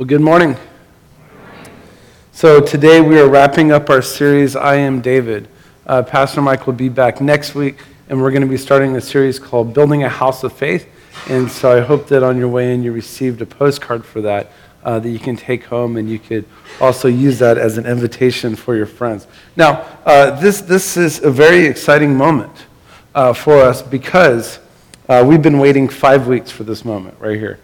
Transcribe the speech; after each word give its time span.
Well, 0.00 0.06
good 0.06 0.22
morning. 0.22 0.56
So, 2.32 2.58
today 2.58 3.02
we 3.02 3.20
are 3.20 3.28
wrapping 3.28 3.70
up 3.70 3.90
our 3.90 4.00
series, 4.00 4.56
I 4.56 4.76
Am 4.76 5.02
David. 5.02 5.46
Uh, 5.86 6.02
Pastor 6.02 6.40
Mike 6.40 6.66
will 6.66 6.72
be 6.72 6.88
back 6.88 7.20
next 7.20 7.54
week, 7.54 7.76
and 8.08 8.18
we're 8.18 8.30
going 8.30 8.40
to 8.40 8.48
be 8.48 8.56
starting 8.56 8.96
a 8.96 9.00
series 9.02 9.38
called 9.38 9.74
Building 9.74 10.04
a 10.04 10.08
House 10.08 10.42
of 10.42 10.54
Faith. 10.54 10.88
And 11.28 11.50
so, 11.50 11.76
I 11.76 11.80
hope 11.82 12.08
that 12.08 12.22
on 12.22 12.38
your 12.38 12.48
way 12.48 12.72
in, 12.72 12.82
you 12.82 12.92
received 12.92 13.42
a 13.42 13.44
postcard 13.44 14.06
for 14.06 14.22
that 14.22 14.52
uh, 14.84 15.00
that 15.00 15.10
you 15.10 15.18
can 15.18 15.36
take 15.36 15.64
home, 15.64 15.98
and 15.98 16.08
you 16.08 16.18
could 16.18 16.46
also 16.80 17.06
use 17.06 17.38
that 17.40 17.58
as 17.58 17.76
an 17.76 17.84
invitation 17.84 18.56
for 18.56 18.74
your 18.74 18.86
friends. 18.86 19.26
Now, 19.54 19.86
uh, 20.06 20.30
this, 20.40 20.62
this 20.62 20.96
is 20.96 21.22
a 21.22 21.30
very 21.30 21.66
exciting 21.66 22.16
moment 22.16 22.64
uh, 23.14 23.34
for 23.34 23.60
us 23.60 23.82
because 23.82 24.60
uh, 25.10 25.22
we've 25.28 25.42
been 25.42 25.58
waiting 25.58 25.90
five 25.90 26.26
weeks 26.26 26.50
for 26.50 26.64
this 26.64 26.86
moment 26.86 27.18
right 27.20 27.38
here. 27.38 27.60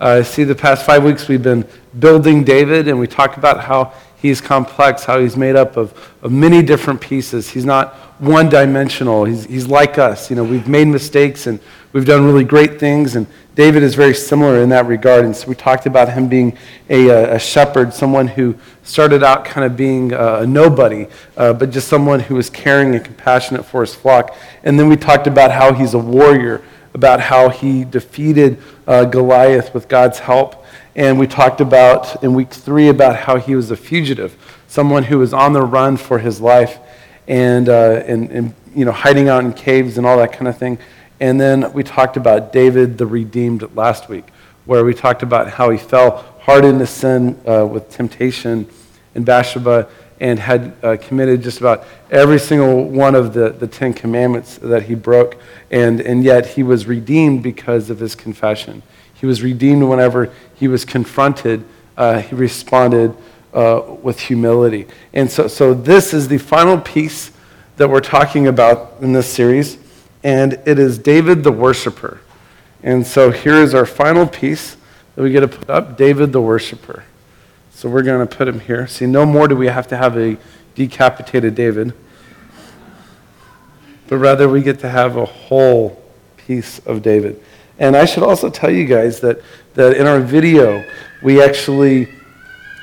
Uh, 0.00 0.22
see, 0.22 0.44
the 0.44 0.54
past 0.54 0.86
five 0.86 1.02
weeks 1.02 1.26
we've 1.26 1.42
been 1.42 1.66
building 1.98 2.44
David, 2.44 2.86
and 2.86 3.00
we 3.00 3.08
talk 3.08 3.36
about 3.36 3.64
how 3.64 3.92
he's 4.22 4.40
complex, 4.40 5.04
how 5.04 5.18
he's 5.18 5.36
made 5.36 5.56
up 5.56 5.76
of, 5.76 5.92
of 6.22 6.30
many 6.30 6.62
different 6.62 7.00
pieces. 7.00 7.50
He's 7.50 7.64
not 7.64 7.94
one 8.20 8.48
dimensional. 8.48 9.24
He's, 9.24 9.44
he's 9.44 9.66
like 9.66 9.98
us. 9.98 10.30
You 10.30 10.36
know, 10.36 10.44
we've 10.44 10.68
made 10.68 10.86
mistakes 10.86 11.48
and 11.48 11.58
we've 11.92 12.04
done 12.04 12.24
really 12.24 12.44
great 12.44 12.78
things, 12.78 13.16
and 13.16 13.26
David 13.56 13.82
is 13.82 13.96
very 13.96 14.14
similar 14.14 14.62
in 14.62 14.68
that 14.68 14.86
regard. 14.86 15.24
And 15.24 15.34
so 15.34 15.48
we 15.48 15.56
talked 15.56 15.86
about 15.86 16.12
him 16.12 16.28
being 16.28 16.56
a, 16.88 17.08
a 17.08 17.38
shepherd, 17.40 17.92
someone 17.92 18.28
who 18.28 18.54
started 18.84 19.24
out 19.24 19.44
kind 19.44 19.66
of 19.66 19.76
being 19.76 20.12
a 20.12 20.46
nobody, 20.46 21.08
uh, 21.36 21.52
but 21.54 21.70
just 21.70 21.88
someone 21.88 22.20
who 22.20 22.36
was 22.36 22.48
caring 22.50 22.94
and 22.94 23.04
compassionate 23.04 23.64
for 23.64 23.80
his 23.80 23.96
flock. 23.96 24.36
And 24.62 24.78
then 24.78 24.88
we 24.88 24.96
talked 24.96 25.26
about 25.26 25.50
how 25.50 25.72
he's 25.72 25.94
a 25.94 25.98
warrior 25.98 26.62
about 26.98 27.20
how 27.20 27.48
he 27.48 27.84
defeated 27.84 28.60
uh, 28.84 29.04
Goliath 29.04 29.72
with 29.72 29.86
God's 29.86 30.18
help. 30.18 30.64
And 30.96 31.16
we 31.16 31.28
talked 31.28 31.60
about 31.60 32.24
in 32.24 32.34
week 32.34 32.50
three 32.50 32.88
about 32.88 33.14
how 33.14 33.36
he 33.36 33.54
was 33.54 33.70
a 33.70 33.76
fugitive, 33.76 34.36
someone 34.66 35.04
who 35.04 35.20
was 35.20 35.32
on 35.32 35.52
the 35.52 35.62
run 35.62 35.96
for 35.96 36.18
his 36.18 36.40
life 36.40 36.80
and, 37.28 37.68
uh, 37.68 38.02
and, 38.04 38.32
and 38.32 38.54
you 38.74 38.84
know, 38.84 38.90
hiding 38.90 39.28
out 39.28 39.44
in 39.44 39.52
caves 39.52 39.96
and 39.96 40.04
all 40.04 40.16
that 40.16 40.32
kind 40.32 40.48
of 40.48 40.58
thing. 40.58 40.76
And 41.20 41.40
then 41.40 41.72
we 41.72 41.84
talked 41.84 42.16
about 42.16 42.52
David 42.52 42.98
the 42.98 43.06
redeemed 43.06 43.76
last 43.76 44.08
week, 44.08 44.24
where 44.64 44.84
we 44.84 44.92
talked 44.92 45.22
about 45.22 45.50
how 45.50 45.70
he 45.70 45.78
fell 45.78 46.24
hard 46.40 46.64
into 46.64 46.86
sin 46.86 47.40
uh, 47.46 47.64
with 47.64 47.90
temptation 47.90 48.68
in 49.14 49.22
Bathsheba 49.22 49.88
and 50.20 50.38
had 50.38 50.74
uh, 50.82 50.96
committed 51.00 51.42
just 51.42 51.60
about 51.60 51.84
every 52.10 52.38
single 52.38 52.84
one 52.84 53.14
of 53.14 53.34
the, 53.34 53.50
the 53.50 53.66
Ten 53.66 53.92
Commandments 53.92 54.58
that 54.58 54.84
he 54.84 54.94
broke, 54.94 55.36
and, 55.70 56.00
and 56.00 56.24
yet 56.24 56.46
he 56.46 56.62
was 56.62 56.86
redeemed 56.86 57.42
because 57.42 57.90
of 57.90 58.00
his 58.00 58.14
confession. 58.14 58.82
He 59.14 59.26
was 59.26 59.42
redeemed 59.42 59.84
whenever 59.84 60.32
he 60.54 60.68
was 60.68 60.84
confronted, 60.84 61.64
uh, 61.96 62.20
he 62.20 62.34
responded 62.34 63.16
uh, 63.52 63.82
with 64.02 64.20
humility. 64.20 64.86
And 65.12 65.30
so, 65.30 65.48
so 65.48 65.74
this 65.74 66.12
is 66.14 66.28
the 66.28 66.38
final 66.38 66.78
piece 66.78 67.32
that 67.76 67.88
we're 67.88 68.00
talking 68.00 68.46
about 68.46 68.96
in 69.00 69.12
this 69.12 69.32
series, 69.32 69.78
and 70.22 70.54
it 70.66 70.78
is 70.78 70.98
David 70.98 71.44
the 71.44 71.52
worshiper. 71.52 72.20
And 72.82 73.06
so 73.06 73.30
here 73.30 73.54
is 73.54 73.74
our 73.74 73.86
final 73.86 74.26
piece 74.26 74.76
that 75.14 75.22
we 75.22 75.30
get 75.30 75.40
to 75.40 75.48
put 75.48 75.70
up 75.70 75.96
David 75.96 76.32
the 76.32 76.40
worshiper. 76.40 77.04
So 77.78 77.88
we're 77.88 78.02
going 78.02 78.26
to 78.26 78.36
put 78.36 78.48
him 78.48 78.58
here. 78.58 78.88
See, 78.88 79.06
no 79.06 79.24
more 79.24 79.46
do 79.46 79.54
we 79.54 79.68
have 79.68 79.86
to 79.86 79.96
have 79.96 80.18
a 80.18 80.36
decapitated 80.74 81.54
David, 81.54 81.92
but 84.08 84.16
rather 84.16 84.48
we 84.48 84.62
get 84.62 84.80
to 84.80 84.88
have 84.88 85.16
a 85.16 85.24
whole 85.24 86.02
piece 86.36 86.80
of 86.80 87.02
David. 87.02 87.40
And 87.78 87.96
I 87.96 88.04
should 88.04 88.24
also 88.24 88.50
tell 88.50 88.68
you 88.68 88.84
guys 88.84 89.20
that, 89.20 89.40
that 89.74 89.96
in 89.96 90.08
our 90.08 90.18
video, 90.18 90.84
we 91.22 91.40
actually 91.40 92.08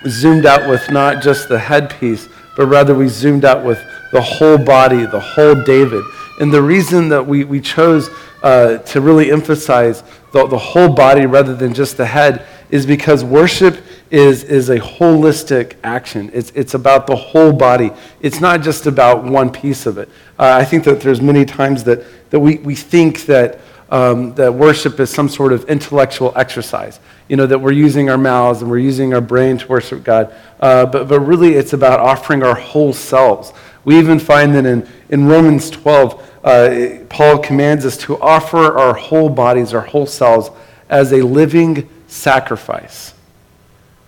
zoomed 0.08 0.46
out 0.46 0.70
with 0.70 0.90
not 0.90 1.22
just 1.22 1.50
the 1.50 1.60
headpiece, 1.60 2.30
but 2.56 2.68
rather 2.68 2.96
we 2.96 3.10
zoomed 3.10 3.44
out 3.44 3.66
with 3.66 3.84
the 4.14 4.22
whole 4.22 4.58
body, 4.58 5.06
the 5.06 5.20
whole 5.20 5.56
David. 5.56 6.06
And 6.40 6.54
the 6.54 6.62
reason 6.62 7.10
that 7.10 7.28
we, 7.28 7.44
we 7.44 7.60
chose 7.60 8.10
uh, 8.42 8.78
to 8.78 9.02
really 9.02 9.30
emphasize 9.30 10.04
the, 10.36 10.46
the 10.48 10.58
whole 10.58 10.90
body 10.90 11.26
rather 11.26 11.56
than 11.56 11.74
just 11.74 11.96
the 11.96 12.06
head 12.06 12.46
is 12.70 12.86
because 12.86 13.24
worship 13.24 13.82
is, 14.12 14.44
is 14.44 14.68
a 14.68 14.78
holistic 14.78 15.78
action. 15.82 16.30
It's, 16.34 16.52
it's 16.52 16.74
about 16.74 17.08
the 17.08 17.16
whole 17.16 17.54
body. 17.54 17.92
It's 18.20 18.42
not 18.42 18.62
just 18.62 18.86
about 18.86 19.24
one 19.24 19.50
piece 19.50 19.86
of 19.86 19.98
it. 19.98 20.10
Uh, 20.38 20.58
I 20.60 20.66
think 20.66 20.84
that 20.84 21.00
there's 21.00 21.22
many 21.22 21.46
times 21.46 21.86
that, 21.86 22.04
that 22.32 22.40
we, 22.42 22.58
we 22.58 22.76
think 22.76 23.26
that, 23.28 23.62
um, 23.90 24.36
that 24.36 24.54
worship 24.54 25.00
is 25.00 25.10
some 25.10 25.30
sort 25.30 25.54
of 25.54 25.64
intellectual 25.70 26.34
exercise. 26.36 27.00
You 27.30 27.38
know, 27.38 27.46
that 27.46 27.60
we're 27.60 27.72
using 27.72 28.10
our 28.10 28.18
mouths 28.18 28.62
and 28.62 28.70
we're 28.70 28.80
using 28.80 29.14
our 29.14 29.22
brain 29.22 29.58
to 29.58 29.68
worship 29.70 30.04
God. 30.04 30.36
Uh, 30.60 30.86
but, 30.86 31.08
but 31.08 31.22
really, 31.22 31.54
it's 31.54 31.72
about 31.72 32.02
offering 32.02 32.44
our 32.44 32.56
whole 32.56 32.92
selves. 32.92 33.54
We 33.86 33.98
even 34.00 34.20
find 34.20 34.54
that 34.56 34.66
in, 34.66 34.88
in 35.10 35.28
Romans 35.28 35.70
12, 35.70 36.32
uh, 36.44 37.06
Paul 37.08 37.38
commands 37.40 37.86
us 37.86 37.96
to 37.98 38.20
offer 38.20 38.78
our 38.78 38.96
whole 38.96 39.30
bodies, 39.30 39.74
our 39.74 39.82
whole 39.82 40.08
selves, 40.08 40.50
as 40.90 41.14
a 41.14 41.22
living 41.22 41.88
sacrifice. 42.08 43.14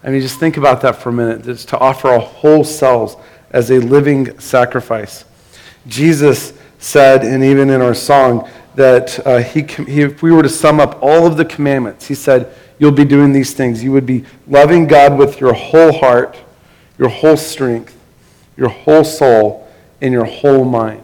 I 0.04 0.10
mean, 0.10 0.22
just 0.22 0.40
think 0.40 0.58
about 0.58 0.82
that 0.82 0.98
for 0.98 1.10
a 1.10 1.14
minute. 1.14 1.44
Just 1.44 1.70
to 1.70 1.80
offer 1.80 2.10
our 2.10 2.20
whole 2.20 2.64
selves 2.64 3.16
as 3.52 3.72
a 3.72 3.80
living 3.80 4.40
sacrifice. 4.40 5.26
Jesus 5.88 6.54
said, 6.80 7.24
and 7.24 7.44
even 7.44 7.70
in 7.70 7.82
our 7.82 7.94
song, 7.94 8.50
that 8.76 9.26
uh, 9.26 9.40
he, 9.40 9.64
he, 9.64 10.02
if 10.02 10.22
we 10.22 10.32
were 10.32 10.44
to 10.44 10.50
sum 10.50 10.80
up 10.80 11.00
all 11.02 11.26
of 11.26 11.38
the 11.38 11.46
commandments, 11.46 12.08
he 12.08 12.16
said, 12.16 12.54
You'll 12.80 12.92
be 12.92 13.06
doing 13.06 13.32
these 13.32 13.56
things. 13.56 13.84
You 13.84 13.92
would 13.94 14.06
be 14.06 14.24
loving 14.48 14.86
God 14.86 15.18
with 15.18 15.42
your 15.42 15.54
whole 15.54 15.92
heart, 15.94 16.38
your 17.00 17.10
whole 17.10 17.36
strength, 17.36 17.98
your 18.56 18.70
whole 18.70 19.04
soul, 19.04 19.67
and 20.02 20.14
your 20.14 20.26
whole 20.26 20.66
mind. 20.66 21.04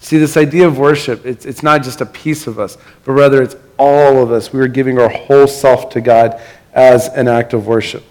See, 0.00 0.18
this 0.18 0.36
idea 0.36 0.66
of 0.66 0.78
worship, 0.78 1.24
it's, 1.24 1.46
it's 1.46 1.62
not 1.62 1.84
just 1.84 2.00
a 2.00 2.06
piece 2.06 2.46
of 2.46 2.58
us, 2.58 2.76
but 3.04 3.12
rather 3.12 3.40
it's 3.40 3.54
all 3.78 4.22
of 4.22 4.32
us. 4.32 4.52
We 4.52 4.60
are 4.60 4.68
giving 4.68 4.98
our 4.98 5.08
whole 5.08 5.46
self 5.46 5.90
to 5.90 6.00
God 6.00 6.40
as 6.72 7.08
an 7.08 7.28
act 7.28 7.52
of 7.52 7.66
worship. 7.66 8.02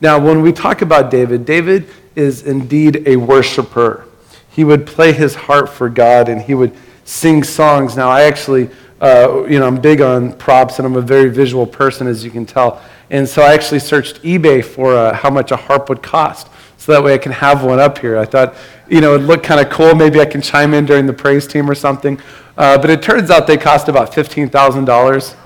Now, 0.00 0.18
when 0.18 0.42
we 0.42 0.52
talk 0.52 0.82
about 0.82 1.10
David, 1.10 1.44
David 1.44 1.88
is 2.14 2.42
indeed 2.42 3.06
a 3.06 3.16
worshiper. 3.16 4.06
He 4.50 4.64
would 4.64 4.86
play 4.86 5.12
his 5.12 5.34
heart 5.34 5.68
for 5.68 5.88
God 5.88 6.28
and 6.28 6.40
he 6.40 6.54
would 6.54 6.74
sing 7.04 7.44
songs. 7.44 7.96
Now, 7.96 8.08
I 8.08 8.22
actually, 8.22 8.70
uh, 9.00 9.44
you 9.44 9.58
know, 9.58 9.66
I'm 9.66 9.80
big 9.80 10.00
on 10.00 10.32
props 10.32 10.78
and 10.78 10.86
I'm 10.86 10.96
a 10.96 11.02
very 11.02 11.28
visual 11.28 11.66
person, 11.66 12.06
as 12.06 12.24
you 12.24 12.30
can 12.30 12.46
tell. 12.46 12.82
And 13.10 13.28
so 13.28 13.42
I 13.42 13.52
actually 13.52 13.80
searched 13.80 14.22
eBay 14.22 14.64
for 14.64 14.94
uh, 14.94 15.14
how 15.14 15.30
much 15.30 15.50
a 15.50 15.56
harp 15.56 15.88
would 15.88 16.02
cost 16.02 16.48
so 16.78 16.92
that 16.92 17.02
way 17.02 17.14
I 17.14 17.18
can 17.18 17.32
have 17.32 17.64
one 17.64 17.78
up 17.78 17.98
here. 17.98 18.18
I 18.18 18.24
thought, 18.24 18.54
you 18.88 19.00
know, 19.00 19.14
it 19.14 19.18
looked 19.18 19.44
kind 19.44 19.60
of 19.60 19.70
cool. 19.70 19.94
Maybe 19.94 20.20
I 20.20 20.26
can 20.26 20.40
chime 20.40 20.74
in 20.74 20.86
during 20.86 21.06
the 21.06 21.12
praise 21.12 21.46
team 21.46 21.70
or 21.70 21.74
something. 21.74 22.20
Uh, 22.56 22.78
but 22.78 22.90
it 22.90 23.02
turns 23.02 23.30
out 23.30 23.46
they 23.46 23.56
cost 23.56 23.88
about 23.88 24.12
$15,000. 24.12 25.36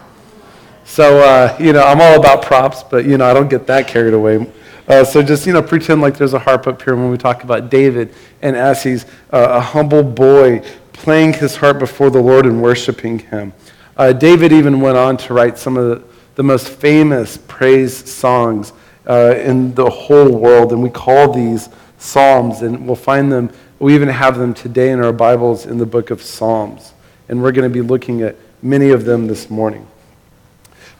So, 0.84 1.20
uh, 1.20 1.56
you 1.60 1.72
know, 1.72 1.82
I'm 1.84 2.00
all 2.00 2.18
about 2.18 2.42
props, 2.42 2.82
but, 2.82 3.04
you 3.04 3.16
know, 3.16 3.24
I 3.24 3.34
don't 3.34 3.48
get 3.48 3.66
that 3.68 3.88
carried 3.88 4.14
away. 4.14 4.50
Uh, 4.88 5.04
so 5.04 5.22
just, 5.22 5.46
you 5.46 5.52
know, 5.52 5.62
pretend 5.62 6.00
like 6.00 6.16
there's 6.16 6.34
a 6.34 6.38
harp 6.38 6.66
up 6.66 6.82
here 6.82 6.96
when 6.96 7.10
we 7.10 7.16
talk 7.16 7.44
about 7.44 7.70
David 7.70 8.12
and 8.42 8.56
as 8.56 8.82
he's 8.82 9.04
uh, 9.32 9.46
a 9.50 9.60
humble 9.60 10.02
boy 10.02 10.62
playing 10.92 11.32
his 11.32 11.56
harp 11.56 11.78
before 11.78 12.10
the 12.10 12.20
Lord 12.20 12.44
and 12.44 12.60
worshiping 12.60 13.20
him. 13.20 13.52
Uh, 13.96 14.12
David 14.12 14.52
even 14.52 14.80
went 14.80 14.96
on 14.96 15.16
to 15.18 15.34
write 15.34 15.58
some 15.58 15.76
of 15.76 15.88
the, 15.88 16.04
the 16.34 16.42
most 16.42 16.68
famous 16.68 17.38
praise 17.38 18.10
songs 18.10 18.72
uh, 19.08 19.34
in 19.36 19.74
the 19.74 19.88
whole 19.88 20.36
world, 20.36 20.72
and 20.72 20.82
we 20.82 20.90
call 20.90 21.32
these 21.32 21.68
Psalms, 22.00 22.62
and 22.62 22.86
we'll 22.86 22.96
find 22.96 23.30
them, 23.30 23.50
we 23.78 23.94
even 23.94 24.08
have 24.08 24.38
them 24.38 24.54
today 24.54 24.90
in 24.90 25.04
our 25.04 25.12
Bibles 25.12 25.66
in 25.66 25.76
the 25.76 25.86
book 25.86 26.10
of 26.10 26.22
Psalms. 26.22 26.94
And 27.28 27.42
we're 27.42 27.52
going 27.52 27.70
to 27.70 27.72
be 27.72 27.86
looking 27.86 28.22
at 28.22 28.36
many 28.62 28.90
of 28.90 29.04
them 29.04 29.26
this 29.26 29.50
morning. 29.50 29.86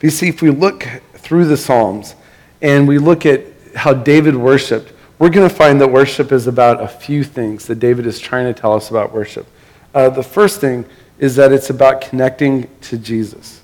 You 0.01 0.11
see, 0.11 0.29
if 0.29 0.41
we 0.41 0.51
look 0.51 0.87
through 1.15 1.45
the 1.45 1.57
Psalms 1.57 2.15
and 2.61 2.87
we 2.87 2.99
look 2.99 3.25
at 3.25 3.41
how 3.75 3.93
David 3.93 4.35
worshiped, 4.35 4.93
we're 5.17 5.29
going 5.29 5.47
to 5.47 5.53
find 5.53 5.81
that 5.81 5.91
worship 5.91 6.31
is 6.31 6.45
about 6.45 6.81
a 6.81 6.87
few 6.87 7.23
things 7.23 7.65
that 7.65 7.79
David 7.79 8.05
is 8.05 8.19
trying 8.19 8.51
to 8.51 8.59
tell 8.59 8.73
us 8.73 8.91
about 8.91 9.11
worship. 9.11 9.47
Uh, 9.95 10.09
the 10.09 10.23
first 10.23 10.61
thing 10.61 10.85
is 11.17 11.35
that 11.35 11.51
it's 11.51 11.71
about 11.71 12.01
connecting 12.01 12.69
to 12.81 12.97
Jesus. 12.97 13.61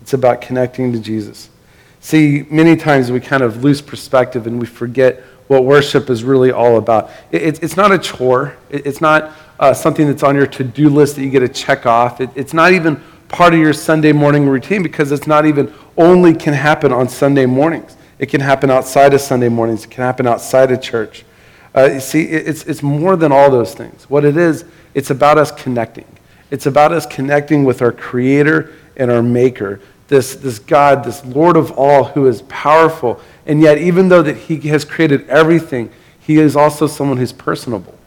It's 0.00 0.14
about 0.14 0.40
connecting 0.40 0.92
to 0.92 0.98
Jesus. 0.98 1.50
See, 2.00 2.46
many 2.50 2.76
times 2.76 3.10
we 3.10 3.20
kind 3.20 3.42
of 3.42 3.62
lose 3.62 3.82
perspective 3.82 4.46
and 4.46 4.58
we 4.58 4.66
forget 4.66 5.22
what 5.48 5.64
worship 5.64 6.08
is 6.08 6.22
really 6.22 6.52
all 6.52 6.76
about. 6.76 7.10
It, 7.32 7.62
it's 7.62 7.76
not 7.76 7.90
a 7.90 7.98
chore, 7.98 8.56
it, 8.70 8.86
it's 8.86 9.00
not 9.00 9.32
uh, 9.58 9.74
something 9.74 10.06
that's 10.06 10.22
on 10.22 10.36
your 10.36 10.46
to 10.46 10.64
do 10.64 10.88
list 10.88 11.16
that 11.16 11.22
you 11.22 11.30
get 11.30 11.40
to 11.40 11.48
check 11.48 11.86
off. 11.86 12.20
It, 12.20 12.30
it's 12.34 12.54
not 12.54 12.72
even 12.72 13.02
part 13.28 13.52
of 13.52 13.58
your 13.58 13.72
Sunday 13.72 14.12
morning 14.12 14.48
routine 14.48 14.82
because 14.82 15.10
it's 15.10 15.26
not 15.26 15.44
even 15.44 15.72
only 15.96 16.34
can 16.34 16.54
happen 16.54 16.92
on 16.92 17.08
Sunday 17.08 17.46
mornings. 17.46 17.96
It 18.18 18.26
can 18.26 18.40
happen 18.40 18.70
outside 18.70 19.14
of 19.14 19.20
Sunday 19.20 19.48
mornings. 19.48 19.84
It 19.84 19.90
can 19.90 20.04
happen 20.04 20.26
outside 20.26 20.70
of 20.70 20.80
church. 20.80 21.24
Uh, 21.74 21.90
you 21.94 22.00
see, 22.00 22.22
it's, 22.22 22.64
it's 22.64 22.82
more 22.82 23.16
than 23.16 23.32
all 23.32 23.50
those 23.50 23.74
things. 23.74 24.08
What 24.08 24.24
it 24.24 24.36
is, 24.36 24.64
it's 24.94 25.10
about 25.10 25.38
us 25.38 25.50
connecting. 25.52 26.06
It's 26.50 26.66
about 26.66 26.92
us 26.92 27.06
connecting 27.06 27.64
with 27.64 27.82
our 27.82 27.92
Creator 27.92 28.72
and 28.96 29.10
our 29.10 29.22
Maker 29.22 29.80
this, 30.08 30.34
this 30.36 30.58
God, 30.58 31.04
this 31.04 31.24
Lord 31.24 31.56
of 31.56 31.70
all 31.72 32.04
who 32.04 32.26
is 32.26 32.42
powerful. 32.42 33.20
And 33.48 33.62
yet, 33.62 33.78
even 33.78 34.10
though 34.10 34.22
that 34.22 34.36
he 34.36 34.60
has 34.68 34.84
created 34.84 35.26
everything, 35.28 35.90
he 36.20 36.36
is 36.36 36.54
also 36.54 36.86
someone 36.86 37.16
who's 37.16 37.32
personable. 37.32 37.98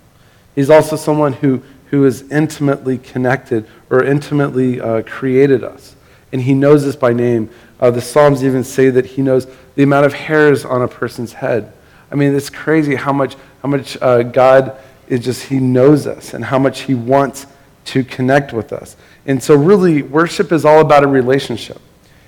He's 0.53 0.69
also 0.69 0.95
someone 0.95 1.33
who, 1.33 1.63
who 1.89 2.05
is 2.05 2.29
intimately 2.31 2.99
connected 2.99 3.65
or 3.89 4.03
intimately 4.03 4.79
uh, 4.79 5.01
created 5.01 5.63
us. 5.63 5.95
And 6.31 6.43
he 6.43 6.53
knows 6.53 6.85
us 6.85 6.95
by 6.95 7.11
name. 7.11 7.49
Uh, 7.79 7.89
the 7.89 8.01
Psalms 8.01 8.43
even 8.43 8.63
say 8.63 8.91
that 8.91 9.05
he 9.07 9.23
knows 9.23 9.47
the 9.73 9.81
amount 9.81 10.05
of 10.05 10.13
hairs 10.13 10.63
on 10.63 10.83
a 10.83 10.88
person's 10.88 11.33
head. 11.33 11.73
I 12.11 12.15
mean, 12.15 12.35
it's 12.35 12.51
crazy 12.51 12.94
how 12.94 13.11
much, 13.11 13.35
how 13.63 13.69
much 13.69 13.97
uh, 13.99 14.21
God 14.21 14.77
is 15.07 15.25
just, 15.25 15.45
he 15.45 15.59
knows 15.59 16.05
us 16.05 16.35
and 16.35 16.45
how 16.45 16.59
much 16.59 16.81
he 16.81 16.94
wants 16.94 17.47
to 17.85 18.03
connect 18.03 18.53
with 18.53 18.71
us. 18.71 18.95
And 19.25 19.41
so, 19.41 19.55
really, 19.55 20.03
worship 20.03 20.51
is 20.51 20.65
all 20.65 20.81
about 20.81 21.03
a 21.03 21.07
relationship. 21.07 21.81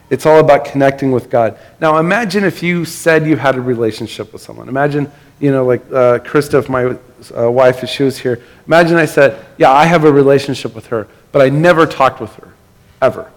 It's 0.10 0.26
all 0.26 0.40
about 0.40 0.66
connecting 0.66 1.12
with 1.12 1.30
God. 1.30 1.58
Now, 1.80 1.98
imagine 1.98 2.44
if 2.44 2.62
you 2.62 2.86
said 2.86 3.26
you 3.26 3.36
had 3.36 3.56
a 3.56 3.62
relationship 3.62 4.34
with 4.34 4.42
someone. 4.42 4.70
Imagine, 4.70 5.12
you 5.40 5.52
know, 5.52 5.66
like 5.66 5.82
uh, 5.88 6.20
Krista, 6.20 6.68
my 6.70 6.98
uh, 7.36 7.50
wife, 7.50 7.84
if 7.84 7.90
she 7.90 8.04
was 8.04 8.18
here. 8.18 8.42
Imagine 8.68 8.98
I 8.98 9.06
said, 9.06 9.44
Yeah, 9.58 9.72
I 9.72 9.86
have 9.86 10.04
a 10.04 10.12
relationship 10.12 10.76
with 10.76 10.88
her, 10.88 11.08
but 11.32 11.42
I 11.42 11.50
never 11.50 11.86
talked 11.86 12.20
with 12.20 12.34
her, 12.36 12.54
ever. 13.02 13.32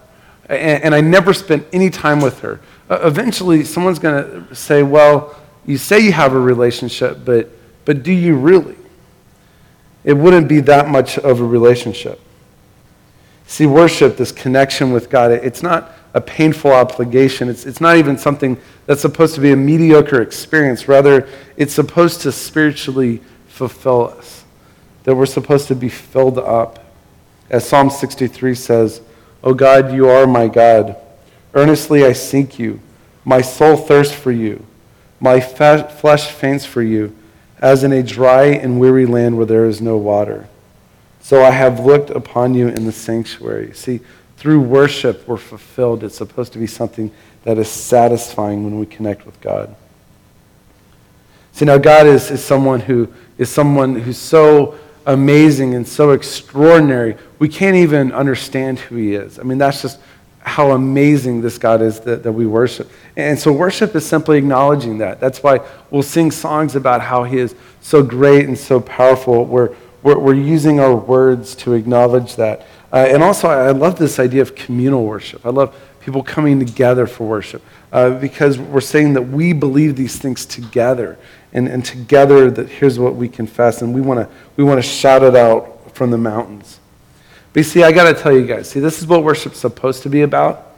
And, 0.49 0.83
and 0.83 0.95
I 0.95 1.01
never 1.01 1.33
spent 1.33 1.65
any 1.73 1.89
time 1.89 2.21
with 2.21 2.39
her. 2.41 2.59
Uh, 2.89 2.99
eventually, 3.03 3.63
someone's 3.63 3.99
going 3.99 4.47
to 4.47 4.55
say, 4.55 4.83
Well, 4.83 5.35
you 5.65 5.77
say 5.77 5.99
you 5.99 6.11
have 6.11 6.33
a 6.33 6.39
relationship, 6.39 7.19
but, 7.25 7.49
but 7.85 8.03
do 8.03 8.11
you 8.11 8.35
really? 8.35 8.75
It 10.03 10.13
wouldn't 10.13 10.47
be 10.47 10.61
that 10.61 10.87
much 10.87 11.17
of 11.17 11.41
a 11.41 11.43
relationship. 11.43 12.21
See, 13.45 13.65
worship, 13.65 14.17
this 14.17 14.31
connection 14.31 14.91
with 14.91 15.09
God, 15.09 15.31
it's 15.31 15.63
not 15.63 15.91
a 16.17 16.21
painful 16.21 16.71
obligation. 16.71 17.47
It's, 17.47 17.67
it's 17.67 17.79
not 17.79 17.95
even 17.97 18.17
something 18.17 18.59
that's 18.87 19.01
supposed 19.01 19.35
to 19.35 19.41
be 19.41 19.51
a 19.51 19.55
mediocre 19.55 20.19
experience. 20.19 20.87
Rather, 20.87 21.29
it's 21.57 21.73
supposed 21.73 22.21
to 22.21 22.31
spiritually 22.31 23.21
fulfill 23.47 24.07
us, 24.17 24.43
that 25.03 25.13
we're 25.13 25.27
supposed 25.27 25.67
to 25.67 25.75
be 25.75 25.89
filled 25.89 26.39
up. 26.39 26.83
As 27.51 27.69
Psalm 27.69 27.91
63 27.91 28.55
says, 28.55 29.01
O 29.43 29.53
God, 29.53 29.93
you 29.93 30.09
are 30.09 30.25
my 30.25 30.47
God. 30.47 30.95
Earnestly 31.53 32.03
I 32.03 32.13
seek 32.13 32.57
you. 32.57 32.79
My 33.23 33.41
soul 33.41 33.77
thirsts 33.77 34.15
for 34.15 34.31
you. 34.31 34.65
My 35.19 35.39
flesh 35.39 36.31
faints 36.31 36.65
for 36.65 36.81
you, 36.81 37.15
as 37.59 37.83
in 37.83 37.91
a 37.91 38.01
dry 38.01 38.45
and 38.45 38.79
weary 38.79 39.05
land 39.05 39.37
where 39.37 39.45
there 39.45 39.67
is 39.67 39.81
no 39.81 39.97
water. 39.97 40.47
So 41.21 41.43
I 41.43 41.51
have 41.51 41.79
looked 41.85 42.09
upon 42.09 42.55
you 42.55 42.69
in 42.69 42.85
the 42.85 42.91
sanctuary. 42.91 43.73
See, 43.75 43.99
through 44.37 44.61
worship, 44.61 45.27
we're 45.27 45.37
fulfilled. 45.37 46.03
It's 46.03 46.17
supposed 46.17 46.53
to 46.53 46.59
be 46.59 46.67
something 46.67 47.11
that 47.43 47.57
is 47.57 47.67
satisfying 47.67 48.63
when 48.63 48.79
we 48.79 48.85
connect 48.85 49.25
with 49.25 49.39
God. 49.41 49.75
See, 51.53 51.65
now 51.65 51.77
God 51.77 52.05
is, 52.05 52.29
is 52.29 52.43
someone 52.43 52.79
who 52.79 53.11
is 53.37 53.49
someone 53.49 53.95
who's 53.95 54.17
so 54.17 54.77
amazing 55.05 55.73
and 55.73 55.87
so 55.87 56.11
extraordinary. 56.11 57.15
We 57.39 57.49
can't 57.49 57.75
even 57.77 58.11
understand 58.11 58.79
who 58.79 58.95
he 58.95 59.15
is. 59.15 59.39
I 59.39 59.43
mean, 59.43 59.57
that's 59.57 59.81
just 59.81 59.99
how 60.41 60.71
amazing 60.71 61.41
this 61.41 61.57
God 61.57 61.81
is 61.81 61.99
that, 62.01 62.23
that 62.23 62.31
we 62.31 62.45
worship. 62.45 62.89
And 63.15 63.37
so 63.37 63.51
worship 63.51 63.95
is 63.95 64.05
simply 64.05 64.37
acknowledging 64.37 64.99
that. 64.99 65.19
That's 65.19 65.43
why 65.43 65.59
we'll 65.91 66.03
sing 66.03 66.31
songs 66.31 66.75
about 66.75 67.01
how 67.01 67.23
he 67.23 67.37
is 67.37 67.55
so 67.81 68.03
great 68.03 68.45
and 68.45 68.57
so 68.57 68.79
powerful. 68.79 69.45
We're, 69.45 69.75
we're, 70.03 70.17
we're 70.17 70.35
using 70.35 70.79
our 70.79 70.95
words 70.95 71.55
to 71.55 71.73
acknowledge 71.73 72.35
that. 72.35 72.65
Uh, 72.91 73.07
and 73.09 73.21
also, 73.21 73.49
I 73.49 73.71
love 73.71 73.97
this 73.97 74.19
idea 74.19 74.41
of 74.41 74.55
communal 74.55 75.05
worship. 75.05 75.45
I 75.45 75.49
love 75.49 75.75
people 75.99 76.23
coming 76.23 76.59
together 76.59 77.05
for 77.05 77.27
worship 77.27 77.61
uh, 77.91 78.11
because 78.11 78.57
we're 78.57 78.79
saying 78.79 79.13
that 79.13 79.23
we 79.23 79.51
believe 79.53 79.95
these 79.95 80.17
things 80.17 80.45
together. 80.45 81.17
And, 81.53 81.67
and 81.67 81.83
together, 81.83 82.51
that 82.51 82.69
here's 82.69 82.99
what 82.99 83.15
we 83.15 83.29
confess, 83.29 83.81
and 83.81 83.93
we 83.93 84.01
want 84.01 84.19
to 84.19 84.29
we 84.57 84.63
wanna 84.63 84.81
shout 84.81 85.23
it 85.23 85.35
out 85.35 85.95
from 85.95 86.11
the 86.11 86.17
mountains. 86.17 86.79
But 87.53 87.65
see, 87.65 87.83
I 87.83 87.91
got 87.91 88.13
to 88.13 88.21
tell 88.21 88.31
you 88.31 88.45
guys, 88.45 88.69
see, 88.69 88.79
this 88.79 88.99
is 88.99 89.07
what 89.07 89.23
worship's 89.23 89.57
supposed 89.57 90.03
to 90.03 90.09
be 90.09 90.21
about. 90.21 90.75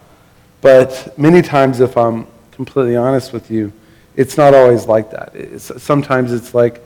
But 0.62 1.18
many 1.18 1.42
times, 1.42 1.82
if 1.82 1.98
I'm 1.98 2.26
completely 2.52 2.96
honest 2.96 3.34
with 3.34 3.52
you, 3.52 3.74
it's 4.16 4.38
not 4.38 4.54
always 4.54 4.86
like 4.86 5.12
that. 5.12 5.32
It's, 5.34 5.84
sometimes 5.84 6.32
it's 6.32 6.54
like 6.54 6.82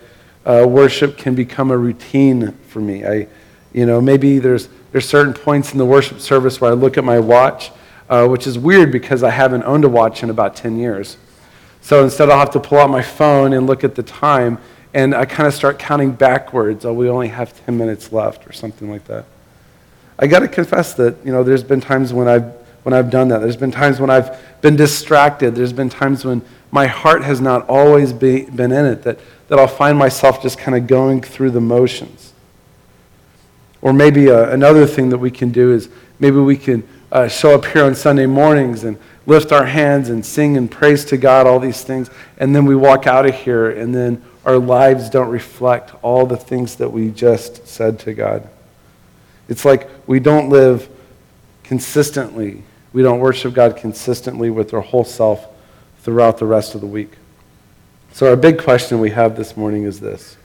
uh, 0.45 0.65
worship 0.67 1.17
can 1.17 1.35
become 1.35 1.69
a 1.69 1.77
routine 1.77 2.53
for 2.69 2.79
me. 2.79 3.05
I, 3.05 3.27
you 3.71 3.85
know, 3.85 4.01
maybe 4.01 4.39
there's 4.39 4.69
there's 4.93 5.09
certain 5.09 5.33
points 5.33 5.71
in 5.71 5.79
the 5.79 5.85
worship 5.85 6.19
service 6.19 6.61
where 6.61 6.71
I 6.71 6.75
look 6.75 6.99
at 6.99 7.03
my 7.03 7.19
watch, 7.19 7.71
uh, 8.09 8.27
which 8.27 8.45
is 8.45 8.59
weird 8.59 8.91
because 8.91 9.23
I 9.23 9.31
haven't 9.31 9.63
owned 9.63 9.83
a 9.83 9.89
watch 9.89 10.21
in 10.21 10.29
about 10.29 10.55
10 10.55 10.77
years. 10.77 11.17
So 11.81 12.03
instead, 12.03 12.29
I'll 12.29 12.39
have 12.39 12.51
to 12.51 12.59
pull 12.59 12.77
out 12.77 12.91
my 12.91 13.01
phone 13.01 13.53
and 13.53 13.65
look 13.65 13.83
at 13.83 13.95
the 13.95 14.03
time, 14.03 14.59
and 14.93 15.15
I 15.15 15.25
kind 15.25 15.47
of 15.47 15.53
start 15.55 15.79
counting 15.79 16.11
backwards. 16.11 16.85
Oh, 16.85 16.93
we 16.93 17.09
only 17.09 17.29
have 17.29 17.65
10 17.65 17.75
minutes 17.75 18.11
left, 18.11 18.47
or 18.47 18.53
something 18.53 18.89
like 18.89 19.05
that. 19.05 19.25
I 20.19 20.27
got 20.27 20.39
to 20.39 20.47
confess 20.47 20.93
that, 20.93 21.17
you 21.25 21.31
know, 21.31 21.43
there's 21.43 21.63
been 21.63 21.81
times 21.81 22.13
when 22.13 22.27
I've, 22.27 22.45
when 22.83 22.93
I've 22.93 23.09
done 23.09 23.29
that. 23.29 23.39
There's 23.39 23.57
been 23.57 23.71
times 23.71 23.99
when 23.99 24.11
I've 24.11 24.39
been 24.61 24.75
distracted. 24.75 25.55
There's 25.55 25.73
been 25.73 25.89
times 25.89 26.23
when 26.23 26.43
my 26.69 26.85
heart 26.85 27.23
has 27.23 27.41
not 27.41 27.67
always 27.67 28.13
be, 28.13 28.45
been 28.45 28.71
in 28.71 28.85
it, 28.85 29.01
that, 29.03 29.17
that 29.47 29.57
I'll 29.57 29.67
find 29.67 29.97
myself 29.97 30.43
just 30.43 30.59
kind 30.59 30.77
of 30.77 30.85
going 30.85 31.21
through 31.21 31.49
the 31.49 31.61
motions. 31.61 32.32
Or 33.83 33.91
maybe 33.91 34.31
uh, 34.31 34.49
another 34.49 34.87
thing 34.87 35.09
that 35.09 35.17
we 35.17 35.29
can 35.29 35.51
do 35.51 35.73
is 35.73 35.89
maybe 36.17 36.37
we 36.37 36.55
can 36.55 36.87
uh, 37.11 37.27
show 37.27 37.53
up 37.53 37.65
here 37.65 37.83
on 37.83 37.93
Sunday 37.93 38.25
mornings 38.25 38.85
and 38.85 38.97
lift 39.25 39.51
our 39.51 39.65
hands 39.65 40.07
and 40.07 40.25
sing 40.25 40.55
and 40.55 40.71
praise 40.71 41.03
to 41.03 41.17
God, 41.17 41.45
all 41.45 41.59
these 41.59 41.83
things, 41.83 42.09
and 42.37 42.55
then 42.55 42.65
we 42.65 42.77
walk 42.77 43.07
out 43.07 43.25
of 43.25 43.35
here 43.35 43.69
and 43.69 43.93
then 43.93 44.23
our 44.45 44.57
lives 44.57 45.09
don't 45.09 45.27
reflect 45.27 45.93
all 46.01 46.25
the 46.25 46.37
things 46.37 46.75
that 46.75 46.89
we 46.89 47.09
just 47.09 47.67
said 47.67 47.99
to 47.99 48.13
God. 48.13 48.47
It's 49.49 49.65
like 49.65 49.89
we 50.07 50.21
don't 50.21 50.47
live 50.47 50.87
consistently. 51.65 52.63
We 52.93 53.03
don't 53.03 53.19
worship 53.19 53.53
God 53.53 53.75
consistently 53.75 54.49
with 54.49 54.73
our 54.73 54.81
whole 54.81 55.03
self 55.03 55.45
throughout 55.99 56.37
the 56.37 56.45
rest 56.45 56.73
of 56.73 56.79
the 56.79 56.87
week. 56.87 57.17
So, 58.13 58.29
our 58.29 58.37
big 58.37 58.61
question 58.61 59.01
we 59.01 59.09
have 59.09 59.35
this 59.35 59.57
morning 59.57 59.83
is 59.83 59.99
this 59.99 60.37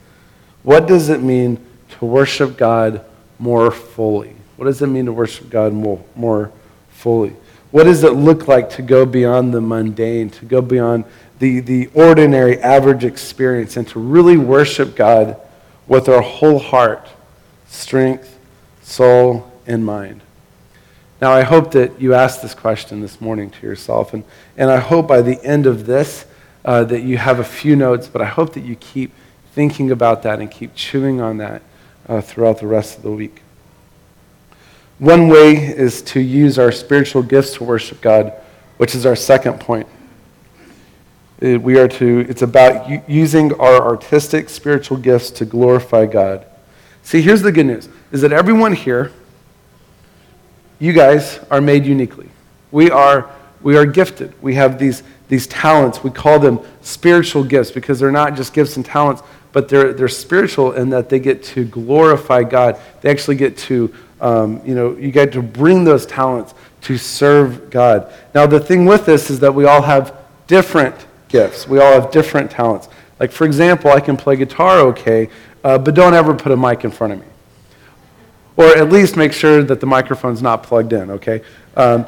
What 0.64 0.88
does 0.88 1.08
it 1.08 1.22
mean 1.22 1.64
to 1.98 2.04
worship 2.04 2.56
God 2.56 3.04
more 3.38 3.70
fully? 3.70 4.34
What 4.56 4.66
does 4.66 4.82
it 4.82 4.88
mean 4.88 5.06
to 5.06 5.12
worship 5.12 5.50
God 5.50 5.72
more, 5.72 6.02
more 6.16 6.52
fully? 6.90 7.34
What 7.70 7.84
does 7.84 8.02
it 8.02 8.14
look 8.14 8.48
like 8.48 8.70
to 8.70 8.82
go 8.82 9.04
beyond 9.06 9.52
the 9.52 9.60
mundane, 9.60 10.30
to 10.30 10.44
go 10.44 10.60
beyond 10.60 11.04
the, 11.38 11.60
the 11.60 11.90
ordinary, 11.94 12.58
average 12.58 13.04
experience, 13.04 13.76
and 13.76 13.86
to 13.88 14.00
really 14.00 14.36
worship 14.36 14.96
God 14.96 15.36
with 15.86 16.08
our 16.08 16.22
whole 16.22 16.58
heart, 16.58 17.08
strength, 17.68 18.38
soul, 18.82 19.52
and 19.66 19.84
mind? 19.84 20.22
Now, 21.20 21.32
I 21.32 21.42
hope 21.42 21.72
that 21.72 22.00
you 22.00 22.14
asked 22.14 22.42
this 22.42 22.54
question 22.54 23.00
this 23.00 23.20
morning 23.20 23.50
to 23.50 23.66
yourself, 23.66 24.14
and, 24.14 24.24
and 24.56 24.70
I 24.70 24.78
hope 24.78 25.06
by 25.06 25.20
the 25.20 25.42
end 25.44 25.66
of 25.66 25.86
this 25.86 26.26
uh, 26.64 26.84
that 26.84 27.02
you 27.02 27.18
have 27.18 27.38
a 27.38 27.44
few 27.44 27.76
notes, 27.76 28.08
but 28.08 28.22
I 28.22 28.26
hope 28.26 28.54
that 28.54 28.64
you 28.64 28.76
keep 28.76 29.12
thinking 29.52 29.90
about 29.90 30.22
that 30.22 30.40
and 30.40 30.50
keep 30.50 30.74
chewing 30.74 31.20
on 31.20 31.38
that 31.38 31.62
uh, 32.08 32.20
throughout 32.20 32.58
the 32.58 32.66
rest 32.66 32.96
of 32.96 33.02
the 33.02 33.10
week. 33.10 33.42
One 34.98 35.28
way 35.28 35.54
is 35.54 36.02
to 36.02 36.20
use 36.20 36.58
our 36.58 36.72
spiritual 36.72 37.22
gifts 37.22 37.54
to 37.54 37.64
worship 37.64 38.00
God, 38.00 38.32
which 38.78 38.94
is 38.94 39.06
our 39.06 39.14
second 39.14 39.60
point. 39.60 39.86
Uh, 41.40 41.58
we 41.60 41.78
are 41.78 41.86
to, 41.86 42.26
it's 42.28 42.42
about 42.42 43.08
using 43.08 43.52
our 43.60 43.80
artistic 43.80 44.48
spiritual 44.48 44.96
gifts 44.96 45.30
to 45.30 45.44
glorify 45.44 46.04
God. 46.06 46.44
See, 47.02 47.22
here's 47.22 47.42
the 47.42 47.52
good 47.52 47.66
news 47.66 47.88
is 48.10 48.22
that 48.22 48.32
everyone 48.32 48.72
here, 48.72 49.12
you 50.80 50.92
guys 50.92 51.38
are 51.50 51.60
made 51.60 51.86
uniquely. 51.86 52.28
We 52.72 52.90
are, 52.90 53.30
we 53.62 53.76
are 53.76 53.86
gifted. 53.86 54.34
We 54.42 54.54
have 54.54 54.78
these, 54.78 55.02
these 55.28 55.46
talents. 55.46 56.02
We 56.02 56.10
call 56.10 56.38
them 56.38 56.60
spiritual 56.80 57.44
gifts 57.44 57.70
because 57.70 58.00
they're 58.00 58.10
not 58.10 58.34
just 58.34 58.52
gifts 58.52 58.76
and 58.76 58.84
talents, 58.84 59.22
but 59.52 59.68
they're, 59.68 59.92
they're 59.92 60.08
spiritual 60.08 60.72
in 60.72 60.90
that 60.90 61.08
they 61.08 61.18
get 61.18 61.42
to 61.42 61.64
glorify 61.64 62.42
God. 62.42 62.78
They 63.00 63.10
actually 63.10 63.36
get 63.36 63.56
to, 63.58 63.94
um, 64.20 64.60
you 64.64 64.74
know, 64.74 64.96
you 64.96 65.10
get 65.10 65.32
to 65.32 65.42
bring 65.42 65.84
those 65.84 66.06
talents 66.06 66.54
to 66.82 66.98
serve 66.98 67.70
God. 67.70 68.12
Now, 68.34 68.46
the 68.46 68.60
thing 68.60 68.84
with 68.84 69.06
this 69.06 69.30
is 69.30 69.40
that 69.40 69.54
we 69.54 69.64
all 69.64 69.82
have 69.82 70.16
different 70.46 70.94
gifts, 71.28 71.68
we 71.68 71.78
all 71.78 71.92
have 71.92 72.10
different 72.10 72.50
talents. 72.50 72.88
Like, 73.20 73.32
for 73.32 73.44
example, 73.44 73.90
I 73.90 74.00
can 74.00 74.16
play 74.16 74.36
guitar 74.36 74.78
okay, 74.78 75.28
uh, 75.64 75.78
but 75.78 75.94
don't 75.94 76.14
ever 76.14 76.34
put 76.34 76.52
a 76.52 76.56
mic 76.56 76.84
in 76.84 76.90
front 76.90 77.14
of 77.14 77.20
me. 77.20 77.26
Or 78.56 78.66
at 78.66 78.90
least 78.90 79.16
make 79.16 79.32
sure 79.32 79.62
that 79.62 79.80
the 79.80 79.86
microphone's 79.86 80.42
not 80.42 80.62
plugged 80.62 80.92
in, 80.92 81.10
okay? 81.10 81.42
Um, 81.76 82.06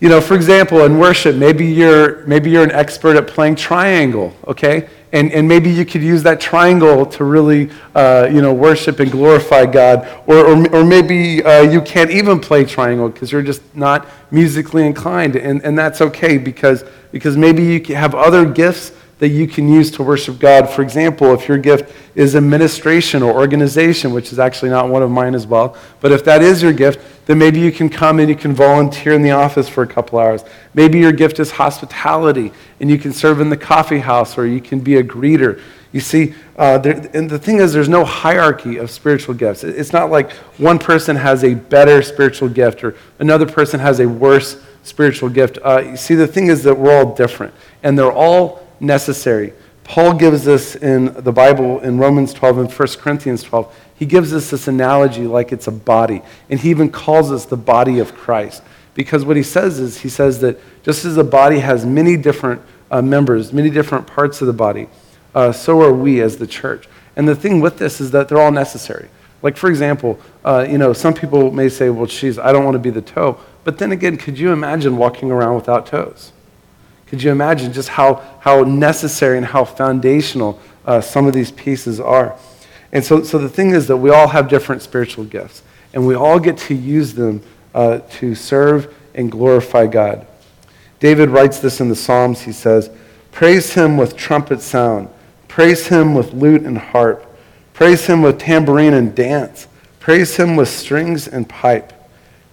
You 0.00 0.08
know, 0.08 0.20
for 0.20 0.34
example, 0.34 0.84
in 0.84 0.96
worship, 0.96 1.34
maybe 1.34 1.66
you're, 1.66 2.24
maybe 2.24 2.50
you're 2.50 2.62
an 2.62 2.70
expert 2.70 3.16
at 3.16 3.26
playing 3.26 3.56
triangle, 3.56 4.32
okay? 4.46 4.88
And, 5.10 5.32
and 5.32 5.48
maybe 5.48 5.70
you 5.70 5.84
could 5.84 6.02
use 6.02 6.22
that 6.22 6.40
triangle 6.40 7.04
to 7.06 7.24
really, 7.24 7.70
uh, 7.96 8.28
you 8.30 8.40
know, 8.40 8.52
worship 8.52 9.00
and 9.00 9.10
glorify 9.10 9.66
God. 9.66 10.06
Or, 10.26 10.36
or, 10.36 10.74
or 10.74 10.84
maybe 10.84 11.42
uh, 11.42 11.62
you 11.62 11.80
can't 11.80 12.10
even 12.10 12.38
play 12.38 12.64
triangle 12.64 13.08
because 13.08 13.32
you're 13.32 13.42
just 13.42 13.62
not 13.74 14.06
musically 14.30 14.86
inclined. 14.86 15.34
And, 15.34 15.64
and 15.64 15.76
that's 15.76 16.00
okay 16.00 16.38
because, 16.38 16.84
because 17.10 17.36
maybe 17.36 17.64
you 17.64 17.96
have 17.96 18.14
other 18.14 18.44
gifts 18.44 18.92
that 19.18 19.28
you 19.28 19.48
can 19.48 19.68
use 19.68 19.90
to 19.92 20.02
worship 20.02 20.38
God. 20.38 20.68
For 20.70 20.82
example, 20.82 21.34
if 21.34 21.48
your 21.48 21.58
gift 21.58 21.92
is 22.14 22.36
administration 22.36 23.22
or 23.22 23.32
organization, 23.32 24.12
which 24.12 24.32
is 24.32 24.38
actually 24.38 24.70
not 24.70 24.88
one 24.88 25.02
of 25.02 25.10
mine 25.10 25.34
as 25.34 25.46
well, 25.46 25.76
but 26.00 26.12
if 26.12 26.24
that 26.24 26.42
is 26.42 26.62
your 26.62 26.72
gift, 26.72 27.00
then 27.26 27.38
maybe 27.38 27.60
you 27.60 27.72
can 27.72 27.88
come 27.88 28.20
and 28.20 28.28
you 28.28 28.36
can 28.36 28.54
volunteer 28.54 29.12
in 29.12 29.22
the 29.22 29.32
office 29.32 29.68
for 29.68 29.82
a 29.82 29.86
couple 29.86 30.18
hours. 30.18 30.44
Maybe 30.72 30.98
your 30.98 31.12
gift 31.12 31.40
is 31.40 31.50
hospitality 31.50 32.52
and 32.80 32.90
you 32.90 32.98
can 32.98 33.12
serve 33.12 33.40
in 33.40 33.50
the 33.50 33.56
coffee 33.56 33.98
house 33.98 34.38
or 34.38 34.46
you 34.46 34.60
can 34.60 34.80
be 34.80 34.96
a 34.96 35.02
greeter. 35.02 35.60
You 35.90 36.00
see, 36.00 36.34
uh, 36.56 36.78
there, 36.78 37.10
and 37.14 37.28
the 37.28 37.38
thing 37.38 37.58
is, 37.58 37.72
there's 37.72 37.88
no 37.88 38.04
hierarchy 38.04 38.76
of 38.76 38.90
spiritual 38.90 39.34
gifts. 39.34 39.64
It's 39.64 39.92
not 39.92 40.10
like 40.10 40.32
one 40.58 40.78
person 40.78 41.16
has 41.16 41.44
a 41.44 41.54
better 41.54 42.02
spiritual 42.02 42.50
gift 42.50 42.84
or 42.84 42.94
another 43.18 43.46
person 43.46 43.80
has 43.80 43.98
a 44.00 44.06
worse 44.06 44.62
spiritual 44.82 45.28
gift. 45.28 45.58
Uh, 45.64 45.82
you 45.84 45.96
see, 45.96 46.14
the 46.14 46.26
thing 46.26 46.48
is 46.48 46.62
that 46.64 46.74
we're 46.74 46.96
all 46.96 47.14
different 47.14 47.54
and 47.82 47.98
they're 47.98 48.12
all 48.12 48.67
necessary. 48.80 49.52
Paul 49.84 50.14
gives 50.14 50.46
us 50.46 50.76
in 50.76 51.06
the 51.14 51.32
Bible 51.32 51.80
in 51.80 51.98
Romans 51.98 52.34
12 52.34 52.58
and 52.58 52.72
1 52.72 52.88
Corinthians 52.98 53.42
12. 53.42 53.74
He 53.94 54.04
gives 54.04 54.34
us 54.34 54.50
this 54.50 54.68
analogy 54.68 55.26
like 55.26 55.50
it's 55.50 55.66
a 55.66 55.72
body. 55.72 56.20
And 56.50 56.60
he 56.60 56.70
even 56.70 56.90
calls 56.90 57.32
us 57.32 57.46
the 57.46 57.56
body 57.56 57.98
of 57.98 58.14
Christ. 58.14 58.62
Because 58.94 59.24
what 59.24 59.36
he 59.36 59.42
says 59.42 59.78
is, 59.78 59.98
he 60.00 60.08
says 60.08 60.40
that 60.40 60.60
just 60.82 61.04
as 61.04 61.16
a 61.16 61.24
body 61.24 61.60
has 61.60 61.86
many 61.86 62.16
different 62.16 62.60
uh, 62.90 63.00
members, 63.00 63.52
many 63.52 63.70
different 63.70 64.06
parts 64.06 64.40
of 64.40 64.46
the 64.46 64.52
body, 64.52 64.88
uh, 65.34 65.52
so 65.52 65.80
are 65.80 65.92
we 65.92 66.20
as 66.20 66.36
the 66.36 66.46
church. 66.46 66.88
And 67.16 67.26
the 67.26 67.34
thing 67.34 67.60
with 67.60 67.78
this 67.78 68.00
is 68.00 68.10
that 68.10 68.28
they're 68.28 68.40
all 68.40 68.52
necessary. 68.52 69.08
Like, 69.40 69.56
for 69.56 69.70
example, 69.70 70.20
uh, 70.44 70.66
you 70.68 70.78
know, 70.78 70.92
some 70.92 71.14
people 71.14 71.50
may 71.50 71.68
say, 71.68 71.90
well, 71.90 72.06
geez, 72.06 72.38
I 72.38 72.52
don't 72.52 72.64
want 72.64 72.74
to 72.74 72.80
be 72.80 72.90
the 72.90 73.02
toe. 73.02 73.40
But 73.64 73.78
then 73.78 73.92
again, 73.92 74.16
could 74.16 74.38
you 74.38 74.52
imagine 74.52 74.96
walking 74.96 75.30
around 75.30 75.54
without 75.54 75.86
toes? 75.86 76.32
Could 77.08 77.22
you 77.22 77.30
imagine 77.30 77.72
just 77.72 77.88
how, 77.88 78.22
how 78.40 78.62
necessary 78.62 79.38
and 79.38 79.46
how 79.46 79.64
foundational 79.64 80.60
uh, 80.84 81.00
some 81.00 81.26
of 81.26 81.32
these 81.32 81.50
pieces 81.50 82.00
are? 82.00 82.36
And 82.92 83.04
so, 83.04 83.22
so 83.22 83.38
the 83.38 83.48
thing 83.48 83.70
is 83.70 83.86
that 83.88 83.96
we 83.96 84.10
all 84.10 84.28
have 84.28 84.48
different 84.48 84.82
spiritual 84.82 85.24
gifts, 85.24 85.62
and 85.92 86.06
we 86.06 86.14
all 86.14 86.38
get 86.38 86.58
to 86.58 86.74
use 86.74 87.14
them 87.14 87.42
uh, 87.74 88.00
to 88.10 88.34
serve 88.34 88.94
and 89.14 89.30
glorify 89.30 89.86
God. 89.86 90.26
David 91.00 91.30
writes 91.30 91.60
this 91.60 91.80
in 91.80 91.88
the 91.88 91.96
Psalms. 91.96 92.42
He 92.42 92.52
says, 92.52 92.90
Praise 93.32 93.74
him 93.74 93.96
with 93.96 94.16
trumpet 94.16 94.60
sound, 94.60 95.08
praise 95.46 95.86
him 95.86 96.14
with 96.14 96.32
lute 96.32 96.62
and 96.62 96.78
harp, 96.78 97.24
praise 97.72 98.06
him 98.06 98.22
with 98.22 98.38
tambourine 98.38 98.94
and 98.94 99.14
dance, 99.14 99.68
praise 100.00 100.36
him 100.36 100.56
with 100.56 100.68
strings 100.68 101.28
and 101.28 101.48
pipe, 101.48 101.92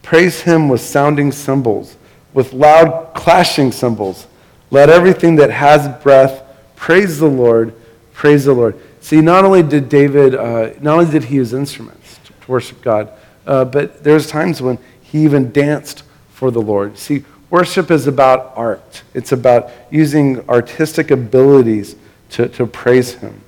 praise 0.04 0.42
him 0.42 0.70
with 0.70 0.82
sounding 0.82 1.32
cymbals, 1.32 1.98
with 2.34 2.54
loud 2.54 3.14
clashing 3.16 3.72
cymbals. 3.72 4.28
Let 4.76 4.90
everything 4.90 5.38
that 5.38 5.52
has 5.52 5.88
breath 6.04 6.44
praise 6.76 7.18
the 7.20 7.30
Lord, 7.30 7.74
praise 8.12 8.44
the 8.44 8.52
Lord. 8.52 8.78
See, 9.00 9.22
not 9.22 9.46
only 9.46 9.64
did 9.64 9.88
David, 9.88 10.36
uh, 10.36 10.72
not 10.82 11.00
only 11.00 11.10
did 11.10 11.24
he 11.24 11.36
use 11.36 11.54
instruments 11.54 12.20
to 12.26 12.34
worship 12.52 12.82
God, 12.82 13.10
uh, 13.48 13.64
but 13.64 14.04
there's 14.04 14.28
times 14.28 14.62
when 14.62 14.78
he 15.02 15.24
even 15.24 15.54
danced 15.54 16.04
for 16.28 16.52
the 16.52 16.62
Lord. 16.62 16.98
See, 16.98 17.24
worship 17.50 17.90
is 17.90 18.06
about 18.06 18.52
art. 18.58 19.04
It's 19.14 19.32
about 19.32 19.72
using 19.92 20.46
artistic 20.50 21.10
abilities 21.10 21.96
to, 22.32 22.50
to 22.50 22.68
praise 22.68 23.14
him. 23.14 23.40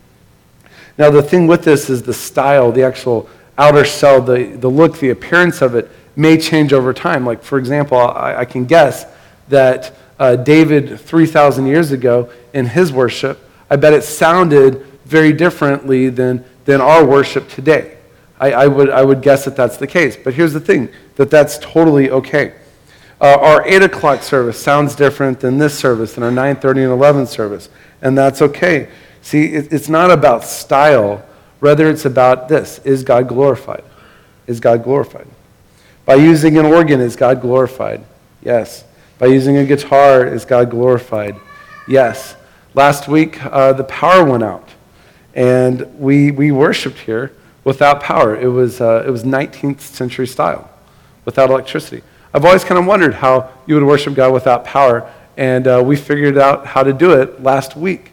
Now, 0.97 1.09
the 1.09 1.21
thing 1.21 1.45
with 1.45 1.65
this 1.65 1.89
is 1.89 2.03
the 2.03 2.13
style, 2.13 2.71
the 2.71 2.83
actual 2.83 3.29
outer 3.57 3.83
shell, 3.83 4.21
the, 4.21 4.55
the 4.55 4.69
look, 4.69 4.99
the 4.99 5.09
appearance 5.09 5.61
of 5.61 5.75
it 5.75 5.91
may 6.15 6.37
change 6.37 6.71
over 6.71 6.93
time. 6.93 7.25
Like, 7.25 7.43
for 7.43 7.59
example, 7.59 7.97
I, 7.97 8.35
I 8.35 8.45
can 8.45 8.63
guess 8.63 9.05
that 9.49 9.93
uh, 10.19 10.35
David 10.35 10.99
3,000 10.99 11.65
years 11.67 11.91
ago 11.91 12.29
in 12.53 12.65
his 12.67 12.91
worship, 12.91 13.39
I 13.69 13.75
bet 13.75 13.93
it 13.93 14.03
sounded 14.03 14.85
very 15.05 15.33
differently 15.33 16.09
than, 16.09 16.43
than 16.65 16.81
our 16.81 17.05
worship 17.05 17.49
today. 17.49 17.97
I, 18.39 18.51
I, 18.51 18.67
would, 18.67 18.89
I 18.89 19.03
would 19.03 19.21
guess 19.21 19.45
that 19.45 19.55
that's 19.55 19.77
the 19.77 19.87
case. 19.87 20.15
But 20.15 20.33
here's 20.33 20.53
the 20.53 20.59
thing 20.59 20.89
that 21.15 21.31
that's 21.31 21.57
totally 21.57 22.09
okay. 22.11 22.53
Uh, 23.19 23.37
our 23.39 23.65
8 23.65 23.83
o'clock 23.83 24.21
service 24.21 24.59
sounds 24.59 24.95
different 24.95 25.39
than 25.39 25.57
this 25.57 25.77
service, 25.77 26.13
than 26.13 26.23
our 26.23 26.31
9.30 26.31 26.69
and 26.69 26.91
11 26.91 27.27
service. 27.27 27.69
And 28.01 28.17
that's 28.17 28.41
okay. 28.41 28.89
See, 29.23 29.45
it, 29.45 29.73
it's 29.73 29.89
not 29.89 30.11
about 30.11 30.43
style. 30.43 31.25
Rather, 31.59 31.89
it's 31.89 32.05
about 32.05 32.47
this. 32.47 32.79
Is 32.79 33.03
God 33.03 33.27
glorified? 33.27 33.83
Is 34.45 34.59
God 34.59 34.83
glorified? 34.83 35.27
By 36.05 36.15
using 36.15 36.57
an 36.57 36.65
organ, 36.65 37.01
is 37.01 37.15
God 37.15 37.41
glorified? 37.41 38.03
Yes. 38.41 38.83
By 39.19 39.25
using 39.27 39.57
a 39.57 39.65
guitar, 39.65 40.25
is 40.27 40.45
God 40.45 40.69
glorified? 40.69 41.35
Yes. 41.87 42.35
Last 42.75 43.07
week, 43.07 43.43
uh, 43.43 43.73
the 43.73 43.83
power 43.83 44.23
went 44.23 44.43
out, 44.43 44.69
and 45.33 45.99
we, 45.99 46.29
we 46.29 46.51
worshiped 46.51 46.99
here 46.99 47.31
without 47.63 47.99
power. 47.99 48.39
It 48.39 48.49
was, 48.49 48.79
uh, 48.79 49.03
it 49.07 49.09
was 49.09 49.23
19th 49.23 49.79
century 49.79 50.27
style, 50.27 50.69
without 51.25 51.49
electricity. 51.49 52.03
I've 52.31 52.45
always 52.45 52.63
kind 52.63 52.79
of 52.79 52.85
wondered 52.85 53.15
how 53.15 53.49
you 53.65 53.73
would 53.73 53.83
worship 53.83 54.13
God 54.13 54.33
without 54.33 54.63
power, 54.65 55.11
and 55.35 55.67
uh, 55.67 55.81
we 55.83 55.95
figured 55.95 56.37
out 56.37 56.67
how 56.67 56.83
to 56.83 56.93
do 56.93 57.19
it 57.19 57.41
last 57.41 57.75
week. 57.75 58.11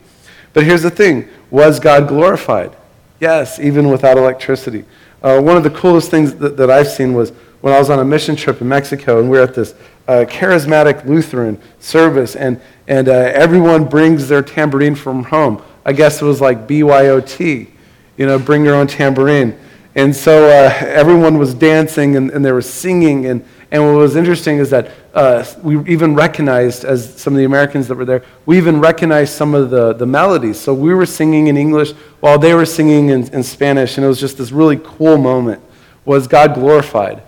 But 0.55 0.65
here's 0.65 0.83
the 0.83 0.91
thing 0.91 1.29
was 1.51 1.81
God 1.81 2.09
glorified? 2.09 2.75
Yes, 3.21 3.59
even 3.59 3.91
without 3.91 4.17
electricity. 4.17 4.87
Uh, 5.23 5.41
one 5.41 5.59
of 5.59 5.65
the 5.65 5.71
coolest 5.71 6.11
things 6.11 6.35
that, 6.37 6.57
that 6.57 6.71
I've 6.71 6.89
seen 6.89 7.13
was 7.13 7.33
when 7.65 7.73
I 7.73 7.79
was 7.79 7.89
on 7.89 7.99
a 7.99 8.05
mission 8.05 8.37
trip 8.37 8.61
in 8.61 8.69
Mexico, 8.69 9.21
and 9.21 9.31
we 9.31 9.39
were 9.39 9.45
at 9.45 9.55
this 9.55 9.73
uh, 10.07 10.27
charismatic 10.29 11.07
Lutheran 11.07 11.59
service, 11.81 12.37
and, 12.37 12.61
and 12.87 13.09
uh, 13.09 13.13
everyone 13.13 13.87
brings 13.87 14.29
their 14.29 14.43
tambourine 14.43 14.95
from 14.95 15.25
home. 15.25 15.63
I 15.83 15.95
guess 15.95 16.21
it 16.21 16.27
was 16.27 16.43
like 16.43 16.69
BYOT, 16.69 17.71
you 18.19 18.27
know, 18.27 18.39
bring 18.39 18.67
your 18.67 18.75
own 18.75 18.87
tambourine. 18.87 19.59
And 19.95 20.15
so 20.15 20.47
uh, 20.47 20.75
everyone 20.79 21.39
was 21.39 21.55
dancing 21.55 22.17
and, 22.17 22.31
and 22.33 22.45
they 22.45 22.53
were 22.53 22.61
singing. 22.61 23.25
And, 23.25 23.43
and 23.71 23.83
what 23.83 23.97
was 23.97 24.15
interesting 24.15 24.59
is 24.59 24.69
that 24.69 24.91
uh, 25.15 25.43
we 25.63 25.79
even 25.91 26.15
recognized, 26.15 26.85
as 26.85 27.19
some 27.19 27.33
of 27.33 27.39
the 27.39 27.47
Americans 27.47 27.89
that 27.89 27.95
were 27.95 28.05
there, 28.05 28.25
we 28.45 28.59
even 28.59 28.79
recognized 28.79 29.33
some 29.33 29.55
of 29.55 29.71
the, 29.71 29.95
the 29.95 30.05
melodies. 30.05 30.61
So 30.61 30.75
we 30.75 30.93
were 30.93 31.07
singing 31.07 31.47
in 31.47 31.57
English 31.57 31.93
while 32.21 32.39
they 32.39 32.53
were 32.53 32.67
singing 32.67 33.09
in, 33.09 33.27
in 33.33 33.43
Spanish. 33.43 33.97
And 33.97 34.05
it 34.05 34.09
was 34.09 34.21
just 34.21 34.37
this 34.37 34.53
really 34.53 34.79
cool 34.85 35.17
moment. 35.17 35.63
Was 36.05 36.27
God 36.29 36.53
glorified? 36.53 37.23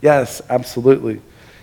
Yes, 0.00 0.40
absolutely. 0.48 1.20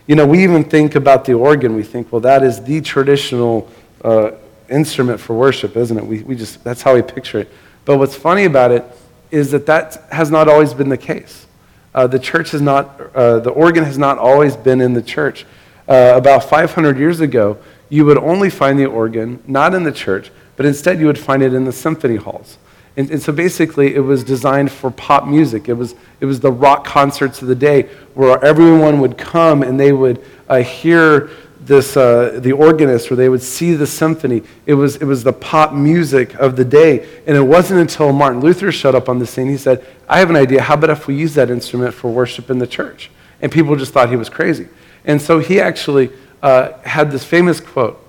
You 0.07 0.15
know, 0.15 0.25
we 0.25 0.43
even 0.43 0.63
think 0.63 0.95
about 0.95 1.25
the 1.25 1.33
organ. 1.33 1.75
We 1.75 1.83
think, 1.83 2.11
well, 2.11 2.21
that 2.21 2.43
is 2.43 2.63
the 2.63 2.81
traditional 2.81 3.69
uh, 4.03 4.31
instrument 4.69 5.19
for 5.19 5.35
worship, 5.35 5.75
isn't 5.75 5.97
it? 5.97 6.05
We, 6.05 6.21
we 6.23 6.35
just, 6.35 6.63
that's 6.63 6.81
how 6.81 6.95
we 6.95 7.01
picture 7.01 7.39
it. 7.39 7.51
But 7.85 7.97
what's 7.97 8.15
funny 8.15 8.45
about 8.45 8.71
it 8.71 8.83
is 9.31 9.51
that 9.51 9.65
that 9.65 10.03
has 10.11 10.29
not 10.29 10.47
always 10.47 10.73
been 10.73 10.89
the 10.89 10.97
case. 10.97 11.45
Uh, 11.93 12.07
the 12.07 12.19
church 12.19 12.51
has 12.51 12.61
not, 12.61 12.99
uh, 13.15 13.39
the 13.39 13.51
organ 13.51 13.83
has 13.83 13.97
not 13.97 14.17
always 14.17 14.55
been 14.55 14.81
in 14.81 14.93
the 14.93 15.01
church. 15.01 15.45
Uh, 15.87 16.13
about 16.15 16.43
500 16.43 16.97
years 16.97 17.19
ago, 17.19 17.57
you 17.89 18.05
would 18.05 18.17
only 18.17 18.49
find 18.49 18.77
the 18.77 18.85
organ 18.85 19.41
not 19.47 19.73
in 19.73 19.83
the 19.83 19.91
church, 19.91 20.31
but 20.55 20.65
instead 20.65 20.99
you 20.99 21.05
would 21.05 21.19
find 21.19 21.41
it 21.41 21.53
in 21.53 21.65
the 21.65 21.71
symphony 21.71 22.15
halls. 22.15 22.57
And, 22.97 23.11
and, 23.11 23.21
so 23.21 23.33
basically, 23.33 23.93
it 23.93 23.99
was 23.99 24.23
designed 24.23 24.71
for 24.71 24.89
pop 24.89 25.27
music. 25.27 25.67
It 25.67 25.73
was, 25.73 25.95
it 26.21 26.25
was 26.25 26.39
the 26.39 26.51
rock 26.51 26.85
concerts 26.85 27.41
of 27.41 27.49
the 27.49 27.55
day 27.55 27.83
where 28.13 28.43
everyone 28.43 29.01
would 29.01 29.17
come 29.17 29.63
and 29.63 29.77
they 29.77 29.91
would 29.91 30.23
uh, 30.47 30.57
hear 30.57 31.29
this, 31.59 31.97
uh, 31.97 32.39
the 32.41 32.51
organist 32.51 33.11
or 33.11 33.15
they 33.15 33.27
would 33.27 33.41
see 33.41 33.73
the 33.73 33.87
symphony. 33.87 34.43
It 34.65 34.75
was, 34.75 34.95
it 34.97 35.05
was 35.05 35.23
the 35.23 35.33
pop 35.33 35.73
music 35.73 36.35
of 36.35 36.55
the 36.55 36.63
day. 36.63 37.07
And 37.27 37.35
it 37.35 37.41
wasn't 37.41 37.81
until 37.81 38.13
Martin 38.13 38.39
Luther 38.39 38.71
showed 38.71 38.95
up 38.95 39.09
on 39.09 39.19
the 39.19 39.25
scene, 39.25 39.49
he 39.49 39.57
said, 39.57 39.85
I 40.07 40.19
have 40.19 40.29
an 40.29 40.35
idea. 40.35 40.61
How 40.61 40.75
about 40.75 40.91
if 40.91 41.07
we 41.07 41.15
use 41.15 41.33
that 41.33 41.49
instrument 41.49 41.93
for 41.93 42.09
worship 42.09 42.49
in 42.49 42.59
the 42.59 42.67
church? 42.67 43.09
And 43.41 43.51
people 43.51 43.75
just 43.75 43.91
thought 43.91 44.09
he 44.09 44.15
was 44.15 44.29
crazy. 44.29 44.69
And 45.03 45.21
so 45.21 45.39
he 45.39 45.59
actually 45.59 46.11
uh, 46.41 46.73
had 46.79 47.11
this 47.11 47.23
famous 47.23 47.59
quote, 47.59 47.99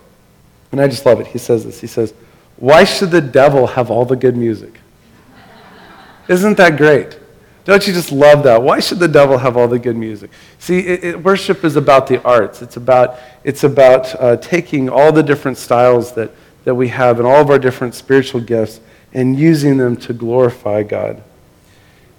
and 0.72 0.80
I 0.80 0.88
just 0.88 1.06
love 1.06 1.20
it. 1.20 1.26
He 1.26 1.38
says 1.38 1.64
this 1.64 1.80
He 1.80 1.86
says, 1.86 2.12
why 2.56 2.84
should 2.84 3.10
the 3.10 3.20
devil 3.20 3.66
have 3.66 3.90
all 3.90 4.04
the 4.04 4.16
good 4.16 4.36
music? 4.36 4.80
Isn't 6.28 6.56
that 6.56 6.76
great? 6.76 7.18
Don't 7.64 7.86
you 7.86 7.92
just 7.92 8.12
love 8.12 8.44
that? 8.44 8.62
Why 8.62 8.78
should 8.78 9.00
the 9.00 9.08
devil 9.08 9.38
have 9.38 9.56
all 9.56 9.66
the 9.66 9.78
good 9.78 9.96
music? 9.96 10.30
See, 10.58 10.78
it, 10.78 11.04
it, 11.04 11.24
worship 11.24 11.64
is 11.64 11.74
about 11.76 12.06
the 12.06 12.22
arts. 12.22 12.62
It's 12.62 12.76
about, 12.76 13.18
it's 13.42 13.64
about 13.64 14.14
uh, 14.20 14.36
taking 14.36 14.88
all 14.88 15.12
the 15.12 15.22
different 15.22 15.58
styles 15.58 16.12
that, 16.12 16.30
that 16.64 16.74
we 16.74 16.88
have 16.88 17.18
and 17.18 17.26
all 17.26 17.40
of 17.40 17.50
our 17.50 17.58
different 17.58 17.94
spiritual 17.94 18.40
gifts 18.40 18.80
and 19.12 19.36
using 19.36 19.78
them 19.78 19.96
to 19.96 20.12
glorify 20.12 20.84
God. 20.84 21.22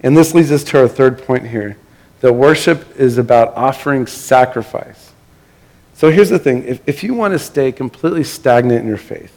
And 0.02 0.18
this 0.18 0.34
leads 0.34 0.52
us 0.52 0.64
to 0.66 0.82
our 0.82 0.88
third 0.88 1.24
point 1.24 1.48
here 1.48 1.78
that 2.20 2.34
worship 2.34 3.00
is 3.00 3.18
about 3.18 3.56
offering 3.56 4.06
sacrifice. 4.06 5.12
So 5.94 6.12
here's 6.12 6.30
the 6.30 6.40
thing 6.40 6.64
if, 6.64 6.88
if 6.88 7.04
you 7.04 7.14
want 7.14 7.34
to 7.34 7.40
stay 7.40 7.72
completely 7.72 8.24
stagnant 8.24 8.82
in 8.82 8.88
your 8.88 8.98
faith, 8.98 9.34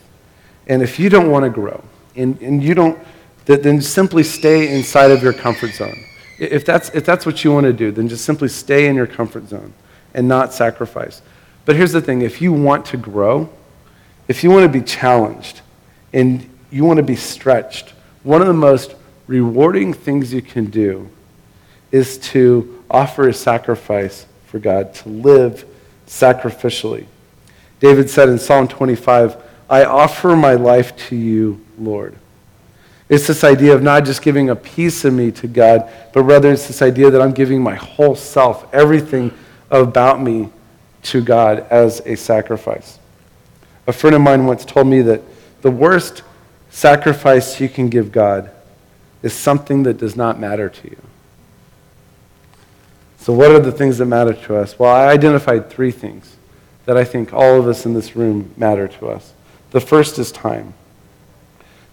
and 0.70 0.82
if 0.82 1.00
you 1.00 1.10
don't 1.10 1.32
want 1.32 1.44
to 1.44 1.50
grow, 1.50 1.82
and, 2.14 2.40
and 2.40 2.62
you 2.62 2.74
don't, 2.74 2.96
then 3.44 3.82
simply 3.82 4.22
stay 4.22 4.72
inside 4.72 5.10
of 5.10 5.20
your 5.20 5.32
comfort 5.32 5.72
zone. 5.72 6.04
If 6.38 6.64
that's, 6.64 6.90
if 6.90 7.04
that's 7.04 7.26
what 7.26 7.42
you 7.42 7.52
want 7.52 7.64
to 7.64 7.72
do, 7.72 7.90
then 7.90 8.08
just 8.08 8.24
simply 8.24 8.46
stay 8.46 8.86
in 8.86 8.94
your 8.94 9.08
comfort 9.08 9.48
zone 9.48 9.72
and 10.14 10.28
not 10.28 10.54
sacrifice. 10.54 11.22
But 11.64 11.74
here's 11.74 11.90
the 11.90 12.00
thing 12.00 12.22
if 12.22 12.40
you 12.40 12.52
want 12.52 12.86
to 12.86 12.96
grow, 12.96 13.50
if 14.28 14.44
you 14.44 14.50
want 14.50 14.62
to 14.62 14.78
be 14.78 14.84
challenged, 14.84 15.60
and 16.12 16.48
you 16.70 16.84
want 16.84 16.98
to 16.98 17.02
be 17.02 17.16
stretched, 17.16 17.90
one 18.22 18.40
of 18.40 18.46
the 18.46 18.52
most 18.52 18.94
rewarding 19.26 19.92
things 19.92 20.32
you 20.32 20.40
can 20.40 20.66
do 20.66 21.10
is 21.90 22.16
to 22.18 22.84
offer 22.88 23.28
a 23.28 23.34
sacrifice 23.34 24.24
for 24.46 24.60
God, 24.60 24.94
to 24.94 25.08
live 25.08 25.64
sacrificially. 26.06 27.06
David 27.80 28.08
said 28.08 28.28
in 28.28 28.38
Psalm 28.38 28.68
25, 28.68 29.49
I 29.70 29.84
offer 29.84 30.34
my 30.34 30.54
life 30.54 30.96
to 31.08 31.16
you, 31.16 31.64
Lord. 31.78 32.16
It's 33.08 33.28
this 33.28 33.44
idea 33.44 33.72
of 33.74 33.82
not 33.82 34.04
just 34.04 34.20
giving 34.20 34.50
a 34.50 34.56
piece 34.56 35.04
of 35.04 35.14
me 35.14 35.30
to 35.32 35.46
God, 35.46 35.88
but 36.12 36.24
rather 36.24 36.50
it's 36.52 36.66
this 36.66 36.82
idea 36.82 37.10
that 37.10 37.22
I'm 37.22 37.32
giving 37.32 37.62
my 37.62 37.76
whole 37.76 38.16
self, 38.16 38.72
everything 38.74 39.32
about 39.70 40.20
me 40.20 40.50
to 41.04 41.22
God 41.22 41.60
as 41.70 42.02
a 42.04 42.16
sacrifice. 42.16 42.98
A 43.86 43.92
friend 43.92 44.14
of 44.14 44.22
mine 44.22 44.46
once 44.46 44.64
told 44.64 44.88
me 44.88 45.02
that 45.02 45.22
the 45.62 45.70
worst 45.70 46.22
sacrifice 46.70 47.60
you 47.60 47.68
can 47.68 47.88
give 47.88 48.12
God 48.12 48.50
is 49.22 49.32
something 49.32 49.84
that 49.84 49.98
does 49.98 50.16
not 50.16 50.40
matter 50.40 50.68
to 50.68 50.90
you. 50.90 51.02
So, 53.18 53.32
what 53.32 53.50
are 53.50 53.60
the 53.60 53.72
things 53.72 53.98
that 53.98 54.06
matter 54.06 54.32
to 54.32 54.56
us? 54.56 54.78
Well, 54.78 54.94
I 54.94 55.08
identified 55.08 55.68
three 55.68 55.90
things 55.90 56.36
that 56.86 56.96
I 56.96 57.04
think 57.04 57.32
all 57.32 57.58
of 57.58 57.68
us 57.68 57.84
in 57.84 57.92
this 57.92 58.16
room 58.16 58.52
matter 58.56 58.88
to 58.88 59.08
us. 59.08 59.32
The 59.70 59.80
first 59.80 60.18
is 60.18 60.32
time. 60.32 60.74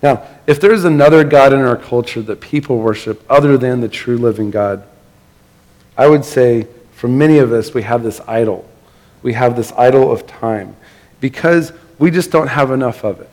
Now, 0.02 0.28
if 0.46 0.62
there's 0.62 0.84
another 0.84 1.24
God 1.24 1.54
in 1.54 1.60
our 1.60 1.76
culture 1.76 2.22
that 2.22 2.40
people 2.40 2.78
worship 2.80 3.24
other 3.30 3.58
than 3.58 3.82
the 3.82 3.90
true 3.90 4.18
living 4.18 4.52
God, 4.52 4.84
I 5.98 6.08
would 6.08 6.24
say 6.24 6.68
for 6.92 7.08
many 7.08 7.40
of 7.40 7.52
us, 7.52 7.74
we 7.74 7.84
have 7.84 8.04
this 8.04 8.22
idol. 8.28 8.68
We 9.22 9.34
have 9.34 9.56
this 9.56 9.72
idol 9.74 10.12
of 10.12 10.28
time 10.28 10.76
because 11.20 11.72
we 12.00 12.12
just 12.12 12.32
don't 12.32 12.48
have 12.48 12.72
enough 12.72 13.04
of 13.04 13.22
it. 13.22 13.30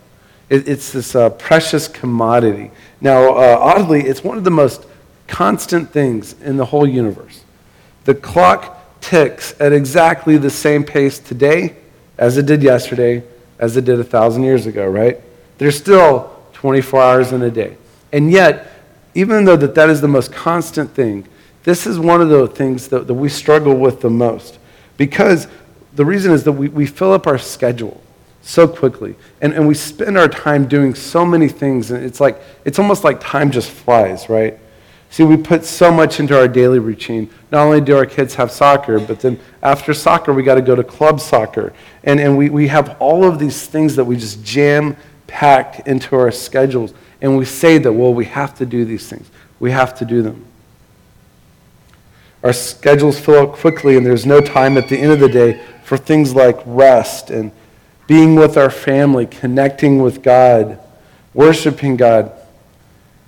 it 0.49 0.69
it's 0.69 0.93
this 0.93 1.15
uh, 1.15 1.31
precious 1.31 1.89
commodity. 1.89 2.71
Now, 3.01 3.35
uh, 3.35 3.59
oddly, 3.61 4.03
it's 4.03 4.25
one 4.25 4.39
of 4.39 4.45
the 4.45 4.51
most 4.51 4.87
constant 5.27 5.91
things 5.91 6.35
in 6.41 6.57
the 6.57 6.67
whole 6.67 6.87
universe. 6.87 7.45
The 8.05 8.15
clock 8.15 9.01
ticks 9.01 9.55
at 9.61 9.73
exactly 9.73 10.39
the 10.39 10.51
same 10.51 10.85
pace 10.85 11.19
today 11.19 11.77
as 12.17 12.37
it 12.39 12.47
did 12.47 12.63
yesterday, 12.63 13.23
as 13.59 13.77
it 13.77 13.85
did 13.85 14.01
a 14.01 14.05
thousand 14.05 14.45
years 14.45 14.67
ago, 14.67 14.87
right? 14.87 15.21
There's 15.59 15.77
still 15.77 16.35
24 16.55 17.03
hours 17.03 17.33
in 17.33 17.43
a 17.43 17.51
day. 17.51 17.77
And 18.13 18.31
yet, 18.31 18.71
even 19.15 19.45
though 19.45 19.57
that, 19.57 19.75
that 19.75 19.91
is 19.91 20.01
the 20.01 20.09
most 20.09 20.33
constant 20.33 20.91
thing, 20.91 21.27
this 21.63 21.87
is 21.87 21.99
one 21.99 22.21
of 22.21 22.29
the 22.29 22.47
things 22.49 22.89
that, 22.89 23.07
that 23.07 23.15
we 23.15 23.29
struggle 23.29 23.75
with 23.75 24.01
the 24.01 24.11
most. 24.11 24.59
Because 24.97 25.49
the 25.95 26.05
reason 26.05 26.33
is 26.33 26.45
that 26.45 26.53
we, 26.53 26.69
we 26.69 26.87
fill 26.87 27.13
up 27.13 27.27
our 27.27 27.39
schedule 27.39 28.01
so 28.43 28.69
quickly. 28.69 29.15
And, 29.41 29.53
and 29.55 29.67
we 29.67 29.75
spend 29.75 30.19
our 30.19 30.29
time 30.29 30.69
doing 30.69 30.95
so 30.95 31.25
many 31.25 31.49
things. 31.49 31.91
And 31.91 32.05
it's 32.05 32.21
like, 32.21 32.41
it's 32.65 32.79
almost 32.79 33.05
like 33.05 33.21
time 33.21 33.51
just 33.51 33.71
flies, 33.71 34.29
right? 34.29 34.59
See, 35.15 35.23
we 35.23 35.37
put 35.37 35.65
so 35.65 35.93
much 35.93 36.19
into 36.19 36.37
our 36.37 36.49
daily 36.49 36.81
routine. 36.81 37.31
Not 37.53 37.67
only 37.67 37.81
do 37.81 37.97
our 37.97 38.05
kids 38.05 38.35
have 38.35 38.51
soccer, 38.51 38.99
but 38.99 39.21
then 39.21 39.39
after 39.63 39.95
soccer, 39.95 40.33
we 40.33 40.43
got 40.43 40.57
to 40.57 40.61
go 40.61 40.75
to 40.75 40.83
club 40.83 41.21
soccer. 41.21 41.73
And, 42.03 42.19
and 42.19 42.37
we, 42.37 42.51
we 42.51 42.67
have 42.67 42.97
all 42.99 43.23
of 43.23 43.39
these 43.39 43.65
things 43.65 43.95
that 43.95 44.03
we 44.03 44.17
just 44.17 44.43
jam 44.43 44.97
packed 45.29 45.87
into 45.87 46.17
our 46.17 46.33
schedules. 46.33 46.95
And 47.21 47.39
we 47.39 47.45
say 47.45 47.79
that, 47.79 47.93
well, 47.93 48.13
we 48.13 48.25
have 48.25 48.57
to 48.57 48.67
do 48.67 48.85
these 48.85 49.09
things, 49.09 49.31
we 49.61 49.71
have 49.71 49.97
to 49.99 50.05
do 50.05 50.21
them. 50.21 50.45
Our 52.43 52.53
schedules 52.53 53.17
fill 53.17 53.51
up 53.51 53.53
quickly, 53.53 53.97
and 53.97 54.05
there's 54.05 54.27
no 54.27 54.41
time 54.41 54.77
at 54.77 54.89
the 54.89 54.99
end 54.99 55.13
of 55.13 55.21
the 55.21 55.29
day 55.29 55.63
for 55.85 55.97
things 55.97 56.35
like 56.35 56.59
rest 56.67 57.31
and 57.31 57.53
being 58.09 58.35
with 58.35 58.57
our 58.57 58.69
family, 58.69 59.27
connecting 59.27 60.03
with 60.03 60.25
God, 60.25 60.81
worshiping 61.35 61.97
God 61.97 62.33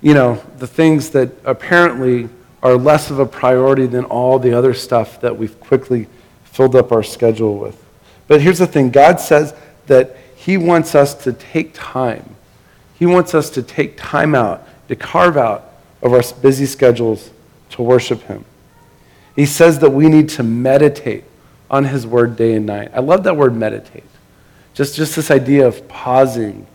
you 0.07 0.13
know, 0.13 0.41
the 0.57 0.67
things 0.67 1.09
that 1.09 1.29
apparently 1.43 2.29
are 2.63 2.77
less 2.77 3.11
of 3.11 3.19
a 3.19 3.25
priority 3.25 3.87
than 3.87 4.05
all 4.05 4.39
the 4.39 4.53
other 4.53 4.73
stuff 4.73 5.19
that 5.19 5.37
we've 5.37 5.59
quickly 5.59 6.07
filled 6.45 6.77
up 6.77 6.93
our 6.93 7.03
schedule 7.03 7.57
with. 7.57 7.83
But 8.29 8.39
here's 8.39 8.59
the 8.59 8.67
thing 8.67 8.89
God 8.89 9.19
says 9.19 9.53
that 9.87 10.15
He 10.37 10.55
wants 10.55 10.95
us 10.95 11.13
to 11.25 11.33
take 11.33 11.71
time. 11.73 12.37
He 12.97 13.05
wants 13.05 13.35
us 13.35 13.49
to 13.49 13.61
take 13.61 13.97
time 13.97 14.33
out, 14.33 14.65
to 14.87 14.95
carve 14.95 15.35
out 15.35 15.73
of 16.01 16.13
our 16.13 16.23
busy 16.41 16.67
schedules 16.67 17.29
to 17.71 17.81
worship 17.81 18.21
Him. 18.21 18.45
He 19.35 19.45
says 19.45 19.79
that 19.79 19.89
we 19.89 20.07
need 20.07 20.29
to 20.29 20.43
meditate 20.43 21.25
on 21.69 21.83
His 21.83 22.07
Word 22.07 22.37
day 22.37 22.53
and 22.53 22.65
night. 22.65 22.91
I 22.93 23.01
love 23.01 23.25
that 23.25 23.35
word 23.35 23.57
meditate. 23.57 24.05
Just, 24.73 24.95
just 24.95 25.17
this 25.17 25.31
idea 25.31 25.67
of 25.67 25.85
pausing 25.89 26.65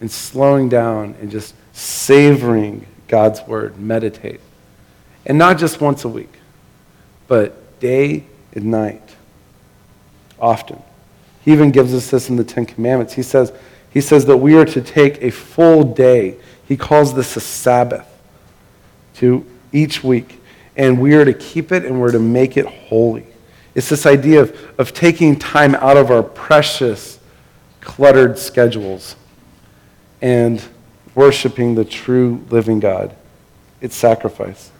and 0.00 0.10
slowing 0.10 0.70
down 0.70 1.14
and 1.20 1.30
just 1.30 1.54
savoring 1.78 2.84
God's 3.06 3.40
word, 3.46 3.78
meditate. 3.78 4.40
And 5.24 5.38
not 5.38 5.58
just 5.58 5.80
once 5.80 6.04
a 6.04 6.08
week, 6.08 6.32
but 7.28 7.78
day 7.78 8.24
and 8.52 8.66
night, 8.66 9.14
often. 10.40 10.82
He 11.44 11.52
even 11.52 11.70
gives 11.70 11.94
us 11.94 12.10
this 12.10 12.28
in 12.28 12.36
the 12.36 12.44
Ten 12.44 12.66
Commandments. 12.66 13.14
He 13.14 13.22
says, 13.22 13.52
he 13.90 14.00
says 14.00 14.26
that 14.26 14.36
we 14.36 14.56
are 14.56 14.64
to 14.64 14.80
take 14.80 15.22
a 15.22 15.30
full 15.30 15.84
day. 15.84 16.36
He 16.66 16.76
calls 16.76 17.14
this 17.14 17.36
a 17.36 17.40
Sabbath 17.40 18.06
to 19.14 19.46
each 19.72 20.02
week. 20.02 20.40
And 20.76 21.00
we 21.00 21.14
are 21.14 21.24
to 21.24 21.32
keep 21.32 21.70
it 21.72 21.84
and 21.84 22.00
we're 22.00 22.12
to 22.12 22.18
make 22.18 22.56
it 22.56 22.66
holy. 22.66 23.26
It's 23.74 23.88
this 23.88 24.04
idea 24.04 24.40
of, 24.42 24.74
of 24.78 24.92
taking 24.92 25.38
time 25.38 25.76
out 25.76 25.96
of 25.96 26.10
our 26.10 26.22
precious, 26.22 27.20
cluttered 27.80 28.36
schedules 28.36 29.14
and 30.20 30.62
worshiping 31.18 31.74
the 31.74 31.84
true 31.84 32.46
living 32.48 32.78
God. 32.78 33.12
It's 33.80 33.96
sacrifice. 33.96 34.70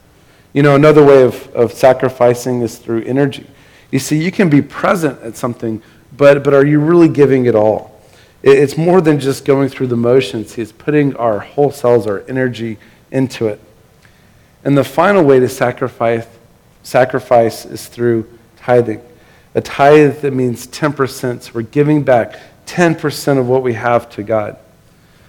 You 0.52 0.62
know, 0.62 0.76
another 0.76 1.04
way 1.04 1.24
of, 1.24 1.52
of 1.52 1.72
sacrificing 1.72 2.62
is 2.62 2.78
through 2.78 3.02
energy. 3.02 3.44
You 3.90 3.98
see, 3.98 4.22
you 4.22 4.30
can 4.30 4.48
be 4.48 4.62
present 4.62 5.20
at 5.22 5.36
something, 5.36 5.82
but, 6.16 6.44
but 6.44 6.54
are 6.54 6.64
you 6.64 6.78
really 6.78 7.08
giving 7.08 7.46
it 7.46 7.56
all? 7.56 8.00
It's 8.44 8.76
more 8.78 9.00
than 9.00 9.18
just 9.18 9.44
going 9.44 9.68
through 9.68 9.88
the 9.88 9.96
motions. 9.96 10.56
It's 10.56 10.70
putting 10.70 11.16
our 11.16 11.40
whole 11.40 11.72
selves, 11.72 12.06
our 12.06 12.22
energy 12.28 12.78
into 13.10 13.48
it. 13.48 13.60
And 14.62 14.78
the 14.78 14.84
final 14.84 15.24
way 15.24 15.40
to 15.40 15.48
sacrifice, 15.48 16.28
sacrifice 16.84 17.66
is 17.66 17.88
through 17.88 18.30
tithing. 18.58 19.02
A 19.56 19.60
tithe 19.60 20.20
that 20.20 20.32
means 20.32 20.68
10%. 20.68 21.42
So 21.42 21.50
we're 21.52 21.62
giving 21.62 22.04
back 22.04 22.38
10% 22.66 23.38
of 23.40 23.48
what 23.48 23.64
we 23.64 23.72
have 23.72 24.08
to 24.10 24.22
God. 24.22 24.56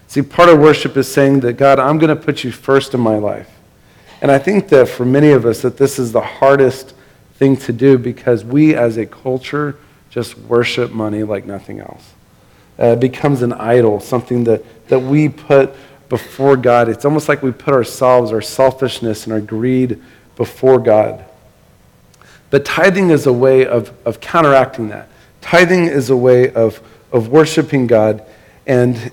See, 0.09 0.23
part 0.23 0.49
of 0.49 0.57
worship 0.57 0.97
is 0.97 1.07
saying 1.07 1.41
that, 1.41 1.53
God, 1.53 1.77
I'm 1.77 1.99
going 1.99 2.09
to 2.09 2.15
put 2.15 2.43
you 2.43 2.51
first 2.51 2.95
in 2.95 2.99
my 2.99 3.17
life. 3.17 3.47
And 4.23 4.31
I 4.31 4.39
think 4.39 4.69
that 4.69 4.89
for 4.89 5.05
many 5.05 5.29
of 5.29 5.45
us, 5.45 5.61
that 5.61 5.77
this 5.77 5.99
is 5.99 6.11
the 6.11 6.21
hardest 6.21 6.95
thing 7.35 7.55
to 7.57 7.71
do 7.71 7.99
because 7.99 8.43
we 8.43 8.73
as 8.73 8.97
a 8.97 9.05
culture 9.05 9.77
just 10.09 10.35
worship 10.35 10.89
money 10.89 11.21
like 11.21 11.45
nothing 11.45 11.79
else. 11.79 12.13
Uh, 12.79 12.85
it 12.87 12.99
becomes 12.99 13.43
an 13.43 13.53
idol, 13.53 13.99
something 13.99 14.45
that, 14.45 14.63
that 14.87 14.99
we 14.99 15.29
put 15.29 15.75
before 16.09 16.57
God. 16.57 16.89
It's 16.89 17.05
almost 17.05 17.29
like 17.29 17.43
we 17.43 17.51
put 17.51 17.75
ourselves, 17.75 18.31
our 18.31 18.41
selfishness, 18.41 19.25
and 19.25 19.33
our 19.33 19.39
greed 19.39 20.01
before 20.35 20.79
God. 20.79 21.23
But 22.49 22.65
tithing 22.65 23.11
is 23.11 23.27
a 23.27 23.33
way 23.33 23.67
of, 23.67 23.93
of 24.07 24.19
counteracting 24.21 24.89
that. 24.89 25.07
Tithing 25.41 25.85
is 25.85 26.09
a 26.09 26.17
way 26.17 26.51
of, 26.51 26.81
of 27.11 27.27
worshiping 27.27 27.85
God 27.85 28.23
and 28.65 29.11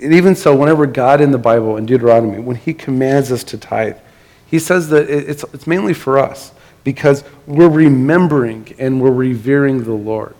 and 0.00 0.12
even 0.14 0.34
so, 0.34 0.54
whenever 0.54 0.86
God 0.86 1.20
in 1.20 1.30
the 1.30 1.38
Bible, 1.38 1.76
in 1.76 1.86
Deuteronomy, 1.86 2.38
when 2.38 2.56
He 2.56 2.74
commands 2.74 3.30
us 3.30 3.44
to 3.44 3.58
tithe, 3.58 3.98
He 4.46 4.58
says 4.58 4.88
that 4.88 5.08
it's, 5.08 5.44
it's 5.52 5.66
mainly 5.66 5.94
for 5.94 6.18
us 6.18 6.52
because 6.84 7.24
we're 7.46 7.68
remembering 7.68 8.74
and 8.78 9.00
we're 9.00 9.12
revering 9.12 9.84
the 9.84 9.92
Lord. 9.92 10.34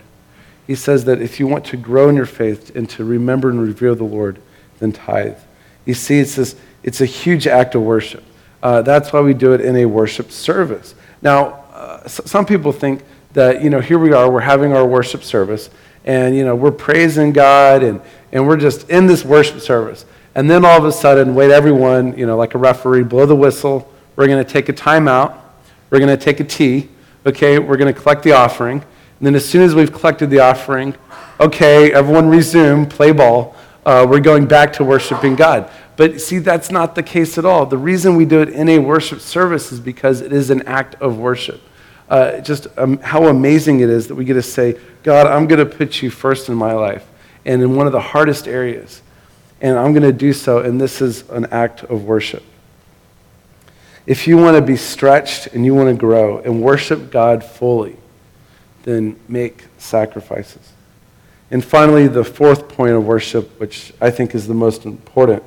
He 0.67 0.75
says 0.75 1.05
that 1.05 1.21
if 1.21 1.41
you 1.41 1.47
want 1.47 1.65
to 1.67 1.77
grow 1.77 2.09
in 2.09 2.17
your 2.17 2.27
faith 2.27 2.75
and 2.75 2.89
to 2.91 3.05
remember 3.05 3.51
and 3.51 3.61
revere 3.61 3.95
the 3.95 4.05
Lord, 4.05 4.41
then 4.79 4.93
tithe. 4.93 5.39
You 5.85 5.95
see, 5.95 6.19
it's, 6.21 6.37
this, 6.37 6.57
it's 6.83 7.01
a 7.01 7.07
huge 7.07 7.47
act 7.47 7.75
of 7.75 7.83
worship. 7.83 8.23
Uh, 8.63 8.83
that's 8.83 9.13
why 9.13 9.21
we 9.21 9.35
do 9.35 9.53
it 9.53 9.61
in 9.61 9.77
a 9.77 9.87
worship 9.87 10.31
service. 10.31 10.95
Now, 11.21 11.65
uh, 11.73 12.07
some 12.07 12.47
people 12.47 12.73
think 12.73 13.03
that, 13.33 13.63
you 13.63 13.71
know, 13.71 13.81
here 13.81 13.99
we 13.99 14.13
are, 14.13 14.31
we're 14.31 14.41
having 14.41 14.73
our 14.73 14.87
worship 14.87 15.25
service, 15.25 15.71
and, 16.05 16.37
you 16.37 16.45
know, 16.45 16.55
we're 16.55 16.73
praising 16.73 17.33
God 17.33 17.83
and, 17.83 18.01
and 18.33 18.47
we're 18.47 18.57
just 18.57 18.89
in 18.91 19.07
this 19.07 19.25
worship 19.25 19.61
service. 19.61 20.05
And 20.35 20.51
then 20.51 20.65
all 20.65 20.79
of 20.79 20.85
a 20.85 20.93
sudden, 20.93 21.35
wait, 21.35 21.51
everyone, 21.51 22.17
you 22.17 22.27
know, 22.27 22.37
like 22.37 22.55
a 22.55 22.59
referee, 22.59 23.05
blow 23.05 23.27
the 23.27 23.37
whistle. 23.37 23.91
We're 24.17 24.27
going 24.27 24.45
to 24.45 24.51
take 24.51 24.69
a 24.69 24.73
timeout. 24.73 25.39
We're 25.91 25.99
going 25.99 26.17
to 26.17 26.23
take 26.23 26.41
a 26.41 26.45
tea. 26.45 26.89
Okay, 27.27 27.59
we're 27.59 27.77
going 27.77 27.93
to 27.93 28.01
collect 28.01 28.23
the 28.23 28.33
offering. 28.33 28.79
And 28.79 29.27
then 29.27 29.35
as 29.35 29.49
soon 29.49 29.63
as 29.63 29.75
we've 29.75 29.93
collected 29.93 30.31
the 30.31 30.41
offering, 30.41 30.97
okay, 31.39 31.93
everyone 31.93 32.29
resume, 32.29 32.87
play 32.87 33.13
ball. 33.13 33.55
Uh, 33.85 34.07
we're 34.09 34.21
going 34.21 34.47
back 34.47 34.73
to 34.75 34.85
worshiping 34.85 35.37
God. 35.37 35.71
But 35.97 36.21
see, 36.21 36.39
that's 36.39 36.71
not 36.71 36.95
the 36.95 37.03
case 37.03 37.37
at 37.37 37.45
all. 37.45 37.67
The 37.67 37.77
reason 37.77 38.17
we 38.17 38.25
do 38.25 38.41
it 38.41 38.49
in 38.49 38.69
a 38.69 38.79
worship 38.79 39.21
service 39.21 39.71
is 39.71 39.81
because 39.81 40.21
it 40.21 40.33
is 40.33 40.51
an 40.51 40.63
act 40.63 40.95
of 40.97 41.19
worship. 41.19 41.61
Uh, 42.13 42.43
just 42.43 42.67
um, 42.77 42.99
how 42.99 43.29
amazing 43.29 43.81
it 43.81 43.89
is 43.89 44.09
that 44.09 44.15
we 44.15 44.23
get 44.23 44.35
to 44.35 44.43
say, 44.43 44.79
God, 45.03 45.27
I'm 45.27 45.47
going 45.47 45.67
to 45.67 45.77
put 45.77 46.03
you 46.03 46.11
first 46.11 46.51
in 46.51 46.55
my 46.55 46.75
life 46.75 47.09
and 47.47 47.63
in 47.63 47.75
one 47.75 47.87
of 47.87 47.93
the 47.93 48.03
hardest 48.03 48.47
areas. 48.47 49.01
And 49.63 49.79
I'm 49.79 49.95
going 49.95 50.03
to 50.03 50.13
do 50.13 50.35
so, 50.35 50.59
and 50.59 50.79
this 50.79 51.01
is 51.01 51.27
an 51.31 51.47
act 51.47 51.85
of 51.85 52.05
worship. 52.05 52.43
If 54.05 54.27
you 54.27 54.37
want 54.37 54.59
to 54.59 54.63
be 54.63 54.77
stretched 54.77 55.47
and 55.55 55.65
you 55.65 55.75
want 55.75 55.89
to 55.89 55.99
grow 55.99 56.37
and 56.41 56.61
worship 56.61 57.11
God 57.11 57.43
fully, 57.43 57.97
then 58.83 59.19
make 59.27 59.65
sacrifices. 59.79 60.71
And 61.51 61.65
finally, 61.65 62.09
the 62.09 62.25
fourth 62.25 62.69
point 62.69 62.93
of 62.93 63.07
worship, 63.07 63.59
which 63.59 63.95
I 64.03 64.11
think 64.11 64.35
is 64.35 64.47
the 64.47 64.53
most 64.53 64.85
important. 64.85 65.43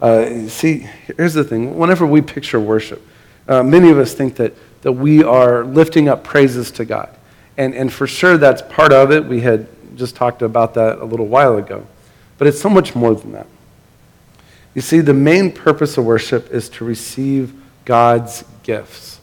Uh, 0.00 0.48
see, 0.48 0.88
here's 1.16 1.34
the 1.34 1.44
thing. 1.44 1.78
Whenever 1.78 2.04
we 2.04 2.20
picture 2.20 2.58
worship, 2.58 3.00
uh, 3.46 3.62
many 3.62 3.90
of 3.90 3.98
us 3.98 4.12
think 4.12 4.34
that, 4.36 4.54
that 4.82 4.92
we 4.92 5.24
are 5.24 5.64
lifting 5.64 6.08
up 6.08 6.22
praises 6.24 6.70
to 6.72 6.84
God. 6.84 7.08
And, 7.56 7.74
and 7.74 7.92
for 7.92 8.06
sure, 8.06 8.36
that's 8.36 8.62
part 8.62 8.92
of 8.92 9.10
it. 9.10 9.24
We 9.24 9.40
had 9.40 9.66
just 9.96 10.16
talked 10.16 10.42
about 10.42 10.74
that 10.74 10.98
a 10.98 11.04
little 11.04 11.26
while 11.26 11.56
ago. 11.56 11.86
But 12.38 12.48
it's 12.48 12.60
so 12.60 12.68
much 12.68 12.94
more 12.94 13.14
than 13.14 13.32
that. 13.32 13.46
You 14.74 14.82
see, 14.82 15.00
the 15.00 15.14
main 15.14 15.52
purpose 15.52 15.98
of 15.98 16.04
worship 16.04 16.50
is 16.50 16.68
to 16.70 16.84
receive 16.84 17.54
God's 17.84 18.44
gifts. 18.62 19.20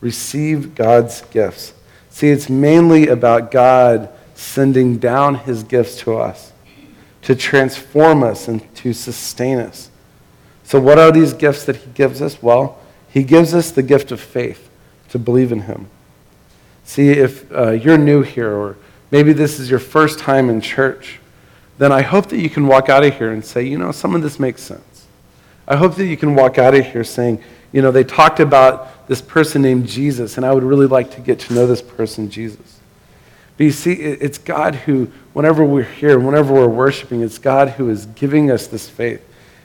Receive 0.00 0.74
God's 0.74 1.22
gifts. 1.22 1.72
See, 2.10 2.28
it's 2.28 2.48
mainly 2.48 3.08
about 3.08 3.50
God 3.50 4.10
sending 4.34 4.98
down 4.98 5.34
his 5.36 5.62
gifts 5.62 5.98
to 6.00 6.16
us 6.16 6.52
to 7.22 7.34
transform 7.34 8.22
us 8.22 8.46
and 8.46 8.72
to 8.76 8.92
sustain 8.92 9.58
us. 9.58 9.90
So, 10.62 10.78
what 10.78 10.98
are 10.98 11.10
these 11.10 11.32
gifts 11.32 11.64
that 11.64 11.76
he 11.76 11.90
gives 11.92 12.20
us? 12.22 12.40
Well, 12.42 12.78
he 13.08 13.24
gives 13.24 13.54
us 13.54 13.70
the 13.70 13.82
gift 13.82 14.12
of 14.12 14.20
faith 14.20 14.65
to 15.08 15.18
believe 15.18 15.52
in 15.52 15.62
him. 15.62 15.88
See, 16.84 17.10
if 17.10 17.50
uh, 17.52 17.72
you're 17.72 17.98
new 17.98 18.22
here, 18.22 18.52
or 18.52 18.76
maybe 19.10 19.32
this 19.32 19.58
is 19.58 19.68
your 19.68 19.78
first 19.78 20.18
time 20.18 20.48
in 20.48 20.60
church, 20.60 21.18
then 21.78 21.92
I 21.92 22.02
hope 22.02 22.26
that 22.28 22.38
you 22.38 22.48
can 22.48 22.66
walk 22.66 22.88
out 22.88 23.04
of 23.04 23.16
here 23.16 23.32
and 23.32 23.44
say, 23.44 23.64
you 23.64 23.76
know, 23.76 23.92
some 23.92 24.14
of 24.14 24.22
this 24.22 24.38
makes 24.38 24.62
sense. 24.62 25.06
I 25.68 25.76
hope 25.76 25.96
that 25.96 26.06
you 26.06 26.16
can 26.16 26.34
walk 26.34 26.58
out 26.58 26.74
of 26.74 26.86
here 26.86 27.04
saying, 27.04 27.42
you 27.72 27.82
know, 27.82 27.90
they 27.90 28.04
talked 28.04 28.40
about 28.40 29.08
this 29.08 29.20
person 29.20 29.62
named 29.62 29.86
Jesus, 29.86 30.36
and 30.36 30.46
I 30.46 30.52
would 30.52 30.62
really 30.62 30.86
like 30.86 31.10
to 31.16 31.20
get 31.20 31.40
to 31.40 31.54
know 31.54 31.66
this 31.66 31.82
person, 31.82 32.30
Jesus. 32.30 32.80
But 33.56 33.64
you 33.64 33.70
see, 33.70 33.92
it's 33.92 34.38
God 34.38 34.74
who, 34.74 35.10
whenever 35.32 35.64
we're 35.64 35.82
here, 35.82 36.18
whenever 36.18 36.52
we're 36.52 36.68
worshiping, 36.68 37.22
it's 37.22 37.38
God 37.38 37.70
who 37.70 37.88
is 37.90 38.06
giving 38.06 38.50
us 38.50 38.66
this 38.66 38.88
faith. 38.88 39.22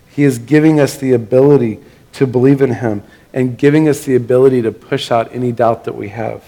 He 0.10 0.24
is 0.24 0.40
giving 0.40 0.80
us 0.80 0.98
the 0.98 1.14
ability 1.14 1.80
to 2.14 2.28
believe 2.28 2.62
in 2.62 2.74
Him 2.76 3.04
and 3.34 3.58
giving 3.58 3.88
us 3.88 4.06
the 4.06 4.16
ability 4.16 4.62
to 4.62 4.72
push 4.72 5.12
out 5.12 5.34
any 5.34 5.52
doubt 5.52 5.86
that 5.86 5.96
we 5.96 6.10
have. 6.10 6.44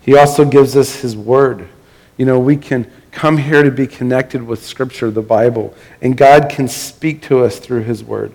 He 0.00 0.16
also 0.16 0.44
gives 0.44 0.76
us 0.76 1.00
His 1.00 1.16
Word. 1.16 1.68
You 2.16 2.26
know, 2.26 2.38
we 2.38 2.56
can 2.56 2.90
come 3.10 3.38
here 3.38 3.62
to 3.62 3.70
be 3.70 3.86
connected 3.86 4.42
with 4.42 4.64
Scripture, 4.64 5.10
the 5.10 5.22
Bible, 5.22 5.74
and 6.00 6.16
God 6.16 6.48
can 6.48 6.68
speak 6.68 7.22
to 7.22 7.44
us 7.44 7.58
through 7.58 7.82
His 7.82 8.04
Word. 8.04 8.32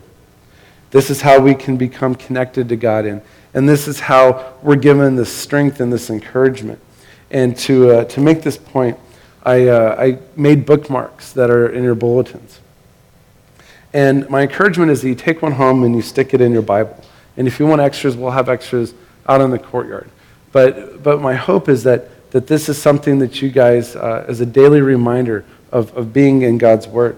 This 0.91 1.09
is 1.09 1.21
how 1.21 1.39
we 1.39 1.55
can 1.55 1.77
become 1.77 2.15
connected 2.15 2.67
to 2.69 2.75
God, 2.75 3.05
and, 3.05 3.21
and 3.53 3.69
this 3.69 3.87
is 3.87 4.01
how 4.01 4.53
we're 4.61 4.75
given 4.75 5.15
this 5.15 5.31
strength 5.31 5.79
and 5.79 5.91
this 5.91 6.09
encouragement. 6.09 6.79
And 7.29 7.55
to, 7.59 7.91
uh, 7.91 8.03
to 8.05 8.19
make 8.19 8.41
this 8.41 8.57
point, 8.57 8.99
I, 9.43 9.67
uh, 9.67 9.95
I 9.97 10.19
made 10.35 10.65
bookmarks 10.65 11.31
that 11.33 11.49
are 11.49 11.69
in 11.69 11.83
your 11.83 11.95
bulletins. 11.95 12.59
And 13.93 14.29
my 14.29 14.41
encouragement 14.41 14.91
is 14.91 15.01
that 15.01 15.07
you 15.07 15.15
take 15.15 15.41
one 15.41 15.53
home 15.53 15.83
and 15.83 15.95
you 15.95 16.01
stick 16.01 16.33
it 16.33 16.41
in 16.41 16.51
your 16.51 16.61
Bible. 16.61 17.01
And 17.37 17.47
if 17.47 17.59
you 17.59 17.67
want 17.67 17.81
extras, 17.81 18.15
we'll 18.15 18.31
have 18.31 18.49
extras 18.49 18.93
out 19.27 19.41
in 19.41 19.51
the 19.51 19.59
courtyard. 19.59 20.09
But, 20.51 21.01
but 21.01 21.21
my 21.21 21.35
hope 21.35 21.69
is 21.69 21.83
that, 21.83 22.31
that 22.31 22.47
this 22.47 22.69
is 22.69 22.81
something 22.81 23.19
that 23.19 23.41
you 23.41 23.49
guys, 23.49 23.95
uh, 23.95 24.25
as 24.27 24.41
a 24.41 24.45
daily 24.45 24.81
reminder 24.81 25.45
of, 25.71 25.95
of 25.95 26.13
being 26.13 26.41
in 26.41 26.57
God's 26.57 26.87
Word. 26.87 27.17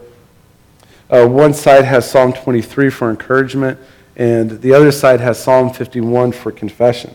Uh, 1.09 1.27
one 1.27 1.53
side 1.53 1.85
has 1.85 2.09
Psalm 2.09 2.33
23 2.33 2.89
for 2.89 3.09
encouragement, 3.09 3.79
and 4.15 4.61
the 4.61 4.73
other 4.73 4.91
side 4.91 5.19
has 5.19 5.41
Psalm 5.41 5.71
51 5.71 6.31
for 6.31 6.51
confession. 6.51 7.13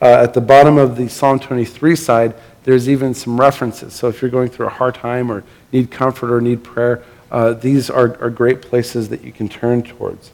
Uh, 0.00 0.06
at 0.06 0.34
the 0.34 0.40
bottom 0.40 0.78
of 0.78 0.96
the 0.96 1.08
Psalm 1.08 1.38
23 1.38 1.94
side, 1.94 2.34
there's 2.64 2.88
even 2.88 3.14
some 3.14 3.40
references. 3.40 3.94
So 3.94 4.08
if 4.08 4.20
you're 4.20 4.30
going 4.30 4.48
through 4.48 4.66
a 4.66 4.70
hard 4.70 4.94
time 4.94 5.30
or 5.30 5.44
need 5.72 5.90
comfort 5.90 6.32
or 6.32 6.40
need 6.40 6.62
prayer, 6.62 7.02
uh, 7.30 7.54
these 7.54 7.88
are, 7.88 8.20
are 8.22 8.30
great 8.30 8.62
places 8.62 9.08
that 9.08 9.22
you 9.22 9.32
can 9.32 9.48
turn 9.48 9.82
towards. 9.82 10.32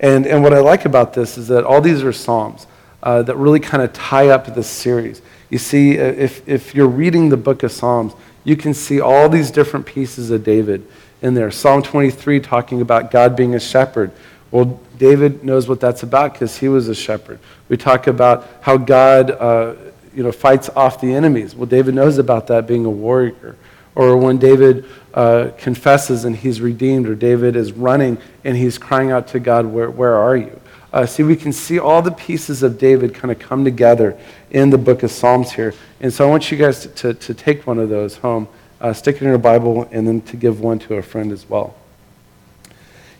And, 0.00 0.26
and 0.26 0.42
what 0.42 0.52
I 0.52 0.60
like 0.60 0.86
about 0.86 1.12
this 1.12 1.38
is 1.38 1.48
that 1.48 1.64
all 1.64 1.80
these 1.80 2.02
are 2.02 2.12
Psalms 2.12 2.66
uh, 3.02 3.22
that 3.22 3.36
really 3.36 3.60
kind 3.60 3.82
of 3.82 3.92
tie 3.92 4.28
up 4.28 4.52
this 4.54 4.68
series. 4.68 5.22
You 5.50 5.58
see, 5.58 5.98
uh, 5.98 6.04
if, 6.04 6.46
if 6.48 6.74
you're 6.74 6.88
reading 6.88 7.28
the 7.28 7.36
book 7.36 7.62
of 7.62 7.70
Psalms, 7.70 8.14
you 8.42 8.56
can 8.56 8.72
see 8.72 9.00
all 9.00 9.28
these 9.28 9.50
different 9.50 9.84
pieces 9.84 10.30
of 10.30 10.42
David 10.42 10.86
in 11.20 11.34
there. 11.34 11.50
Psalm 11.50 11.82
23 11.82 12.40
talking 12.40 12.80
about 12.80 13.10
God 13.10 13.36
being 13.36 13.54
a 13.54 13.60
shepherd. 13.60 14.10
Well, 14.50 14.80
David 14.98 15.44
knows 15.44 15.68
what 15.68 15.80
that's 15.80 16.02
about 16.02 16.32
because 16.32 16.56
he 16.56 16.68
was 16.68 16.88
a 16.88 16.94
shepherd. 16.94 17.38
We 17.68 17.76
talk 17.76 18.06
about 18.06 18.48
how 18.62 18.78
God 18.78 19.30
uh, 19.30 19.74
you 20.14 20.22
know, 20.22 20.32
fights 20.32 20.68
off 20.70 21.00
the 21.00 21.14
enemies. 21.14 21.54
Well, 21.54 21.66
David 21.66 21.94
knows 21.94 22.18
about 22.18 22.46
that 22.48 22.66
being 22.66 22.84
a 22.84 22.90
warrior. 22.90 23.56
Or 23.94 24.16
when 24.16 24.38
David 24.38 24.84
uh, 25.14 25.50
confesses 25.58 26.24
and 26.24 26.36
he's 26.36 26.60
redeemed, 26.60 27.08
or 27.08 27.14
David 27.14 27.56
is 27.56 27.72
running 27.72 28.18
and 28.44 28.56
he's 28.56 28.78
crying 28.78 29.10
out 29.10 29.28
to 29.28 29.40
God, 29.40 29.66
Where, 29.66 29.90
where 29.90 30.14
are 30.14 30.36
you? 30.36 30.60
Uh, 30.92 31.06
see, 31.06 31.22
we 31.22 31.36
can 31.36 31.52
see 31.52 31.78
all 31.78 32.02
the 32.02 32.10
pieces 32.10 32.62
of 32.62 32.78
David 32.78 33.14
kind 33.14 33.30
of 33.30 33.38
come 33.38 33.64
together 33.64 34.18
in 34.50 34.70
the 34.70 34.78
book 34.78 35.02
of 35.02 35.10
Psalms 35.10 35.52
here. 35.52 35.74
And 36.00 36.12
so 36.12 36.26
I 36.26 36.30
want 36.30 36.50
you 36.50 36.58
guys 36.58 36.80
to, 36.80 36.88
to, 36.88 37.14
to 37.14 37.34
take 37.34 37.66
one 37.66 37.78
of 37.78 37.88
those 37.88 38.16
home 38.16 38.48
uh, 38.80 38.92
stick 38.92 39.16
it 39.16 39.22
in 39.22 39.28
your 39.28 39.38
Bible, 39.38 39.88
and 39.92 40.06
then 40.06 40.20
to 40.22 40.36
give 40.36 40.60
one 40.60 40.78
to 40.80 40.94
a 40.94 41.02
friend 41.02 41.32
as 41.32 41.48
well. 41.48 41.74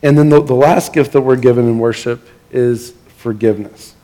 And 0.02 0.16
then 0.16 0.30
the, 0.30 0.42
the 0.42 0.54
last 0.54 0.92
gift 0.92 1.12
that 1.12 1.20
we're 1.20 1.36
given 1.36 1.66
in 1.66 1.78
worship 1.78 2.26
is 2.50 2.94
forgiveness. 3.18 3.94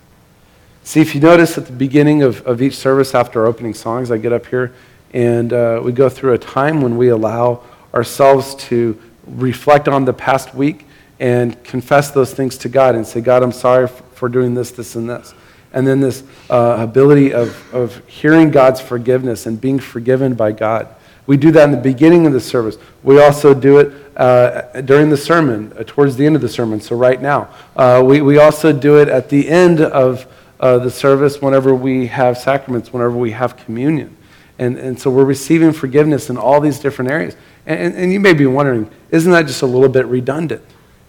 See, 0.84 1.00
if 1.00 1.14
you 1.14 1.20
notice 1.20 1.56
at 1.56 1.66
the 1.66 1.72
beginning 1.72 2.22
of, 2.22 2.46
of 2.46 2.60
each 2.60 2.76
service 2.76 3.14
after 3.14 3.40
our 3.40 3.46
opening 3.46 3.74
songs, 3.74 4.10
I 4.10 4.18
get 4.18 4.32
up 4.32 4.46
here 4.46 4.74
and 5.16 5.50
uh, 5.54 5.80
we 5.82 5.92
go 5.92 6.10
through 6.10 6.34
a 6.34 6.38
time 6.38 6.82
when 6.82 6.98
we 6.98 7.08
allow 7.08 7.62
ourselves 7.94 8.54
to 8.54 9.00
reflect 9.26 9.88
on 9.88 10.04
the 10.04 10.12
past 10.12 10.54
week 10.54 10.84
and 11.18 11.64
confess 11.64 12.10
those 12.10 12.34
things 12.34 12.58
to 12.58 12.68
God 12.68 12.94
and 12.94 13.06
say, 13.06 13.22
God, 13.22 13.42
I'm 13.42 13.50
sorry 13.50 13.88
for 13.88 14.28
doing 14.28 14.52
this, 14.52 14.72
this, 14.72 14.94
and 14.94 15.08
this. 15.08 15.32
And 15.72 15.86
then 15.86 16.00
this 16.00 16.22
uh, 16.50 16.76
ability 16.80 17.32
of, 17.32 17.74
of 17.74 18.06
hearing 18.06 18.50
God's 18.50 18.78
forgiveness 18.82 19.46
and 19.46 19.58
being 19.58 19.78
forgiven 19.78 20.34
by 20.34 20.52
God. 20.52 20.94
We 21.26 21.38
do 21.38 21.50
that 21.50 21.64
in 21.64 21.70
the 21.70 21.78
beginning 21.78 22.26
of 22.26 22.34
the 22.34 22.40
service. 22.40 22.76
We 23.02 23.22
also 23.22 23.54
do 23.54 23.78
it 23.78 23.94
uh, 24.18 24.82
during 24.82 25.08
the 25.08 25.16
sermon, 25.16 25.72
uh, 25.78 25.84
towards 25.86 26.16
the 26.16 26.26
end 26.26 26.36
of 26.36 26.42
the 26.42 26.48
sermon, 26.50 26.82
so 26.82 26.94
right 26.94 27.22
now. 27.22 27.48
Uh, 27.74 28.02
we, 28.04 28.20
we 28.20 28.36
also 28.36 28.70
do 28.70 28.98
it 28.98 29.08
at 29.08 29.30
the 29.30 29.48
end 29.48 29.80
of 29.80 30.26
uh, 30.60 30.76
the 30.76 30.90
service 30.90 31.40
whenever 31.40 31.74
we 31.74 32.06
have 32.08 32.36
sacraments, 32.36 32.92
whenever 32.92 33.16
we 33.16 33.30
have 33.30 33.56
communion. 33.56 34.14
And, 34.58 34.78
and 34.78 34.98
so 34.98 35.10
we're 35.10 35.24
receiving 35.24 35.72
forgiveness 35.72 36.30
in 36.30 36.36
all 36.36 36.60
these 36.60 36.78
different 36.78 37.10
areas. 37.10 37.36
And, 37.66 37.94
and, 37.94 38.12
you 38.12 38.20
may 38.20 38.32
be 38.32 38.46
wondering, 38.46 38.90
isn't 39.10 39.30
that 39.32 39.46
just 39.46 39.62
a 39.62 39.66
little 39.66 39.88
bit 39.88 40.06
redundant? 40.06 40.62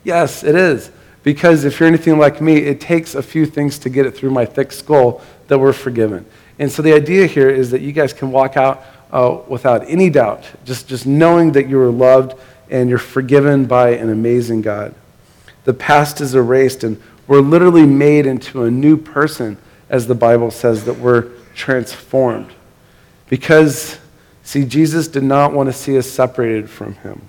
Yes, 0.03 0.43
it 0.43 0.55
is. 0.55 0.91
Because 1.23 1.63
if 1.63 1.79
you're 1.79 1.87
anything 1.87 2.17
like 2.17 2.41
me, 2.41 2.57
it 2.57 2.81
takes 2.81 3.15
a 3.15 3.21
few 3.21 3.45
things 3.45 3.77
to 3.79 3.89
get 3.89 4.05
it 4.05 4.11
through 4.11 4.31
my 4.31 4.45
thick 4.45 4.71
skull 4.71 5.21
that 5.47 5.59
we're 5.59 5.73
forgiven. 5.73 6.25
And 6.59 6.71
so 6.71 6.81
the 6.81 6.93
idea 6.93 7.27
here 7.27 7.49
is 7.49 7.71
that 7.71 7.81
you 7.81 7.91
guys 7.91 8.13
can 8.13 8.31
walk 8.31 8.57
out 8.57 8.83
uh, 9.11 9.39
without 9.47 9.87
any 9.87 10.09
doubt, 10.09 10.43
just, 10.65 10.87
just 10.87 11.05
knowing 11.05 11.51
that 11.53 11.67
you 11.67 11.79
are 11.79 11.91
loved 11.91 12.37
and 12.69 12.89
you're 12.89 12.97
forgiven 12.97 13.65
by 13.65 13.91
an 13.91 14.09
amazing 14.09 14.61
God. 14.61 14.93
The 15.63 15.73
past 15.73 16.21
is 16.21 16.35
erased, 16.35 16.83
and 16.83 17.01
we're 17.27 17.41
literally 17.41 17.85
made 17.85 18.25
into 18.25 18.63
a 18.63 18.71
new 18.71 18.97
person, 18.97 19.57
as 19.89 20.07
the 20.07 20.15
Bible 20.15 20.51
says, 20.51 20.85
that 20.85 20.97
we're 20.97 21.29
transformed. 21.53 22.51
Because, 23.29 23.97
see, 24.43 24.65
Jesus 24.65 25.07
did 25.07 25.23
not 25.23 25.53
want 25.53 25.67
to 25.67 25.73
see 25.73 25.97
us 25.97 26.09
separated 26.09 26.69
from 26.69 26.95
him. 26.95 27.21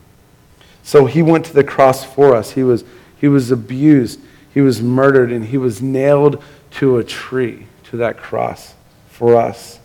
So 0.83 1.07
he 1.07 1.23
went 1.23 1.45
to 1.47 1.53
the 1.53 1.65
cross 1.65 2.05
for 2.05 2.35
us. 2.35 2.53
He 2.53 2.63
was, 2.63 2.85
he 3.21 3.29
was 3.29 3.51
abused, 3.51 4.21
he 4.55 4.61
was 4.61 4.81
murdered, 4.81 5.33
and 5.33 5.45
he 5.45 5.59
was 5.59 5.83
nailed 5.83 6.43
to 6.73 6.99
a 6.99 7.05
tree, 7.05 7.67
to 7.85 7.97
that 7.99 8.17
cross 8.17 8.75
for 9.09 9.37
us 9.37 9.79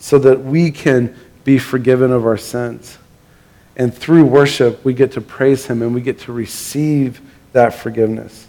so 0.00 0.18
that 0.18 0.42
we 0.42 0.72
can 0.72 1.14
be 1.44 1.58
forgiven 1.58 2.10
of 2.10 2.26
our 2.26 2.38
sins. 2.38 2.98
And 3.76 3.94
through 3.94 4.24
worship, 4.24 4.84
we 4.84 4.94
get 4.94 5.12
to 5.12 5.20
praise 5.20 5.66
Him 5.66 5.82
and 5.82 5.94
we 5.94 6.00
get 6.00 6.18
to 6.20 6.32
receive 6.32 7.20
that 7.52 7.74
forgiveness. 7.74 8.48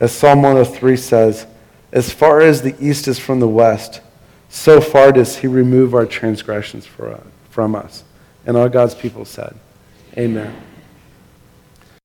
As 0.00 0.12
Psalm 0.12 0.42
103 0.42 0.96
says, 0.96 1.46
As 1.92 2.12
far 2.12 2.40
as 2.40 2.62
the 2.62 2.74
east 2.80 3.06
is 3.06 3.18
from 3.18 3.40
the 3.40 3.48
west, 3.48 4.00
so 4.48 4.80
far 4.80 5.12
does 5.12 5.36
he 5.36 5.46
remove 5.46 5.94
our 5.94 6.06
transgressions 6.06 6.86
from 7.50 7.74
us. 7.74 8.04
And 8.44 8.56
all 8.56 8.68
God's 8.68 8.94
people 8.94 9.24
said, 9.24 9.56
Amen. 10.16 10.54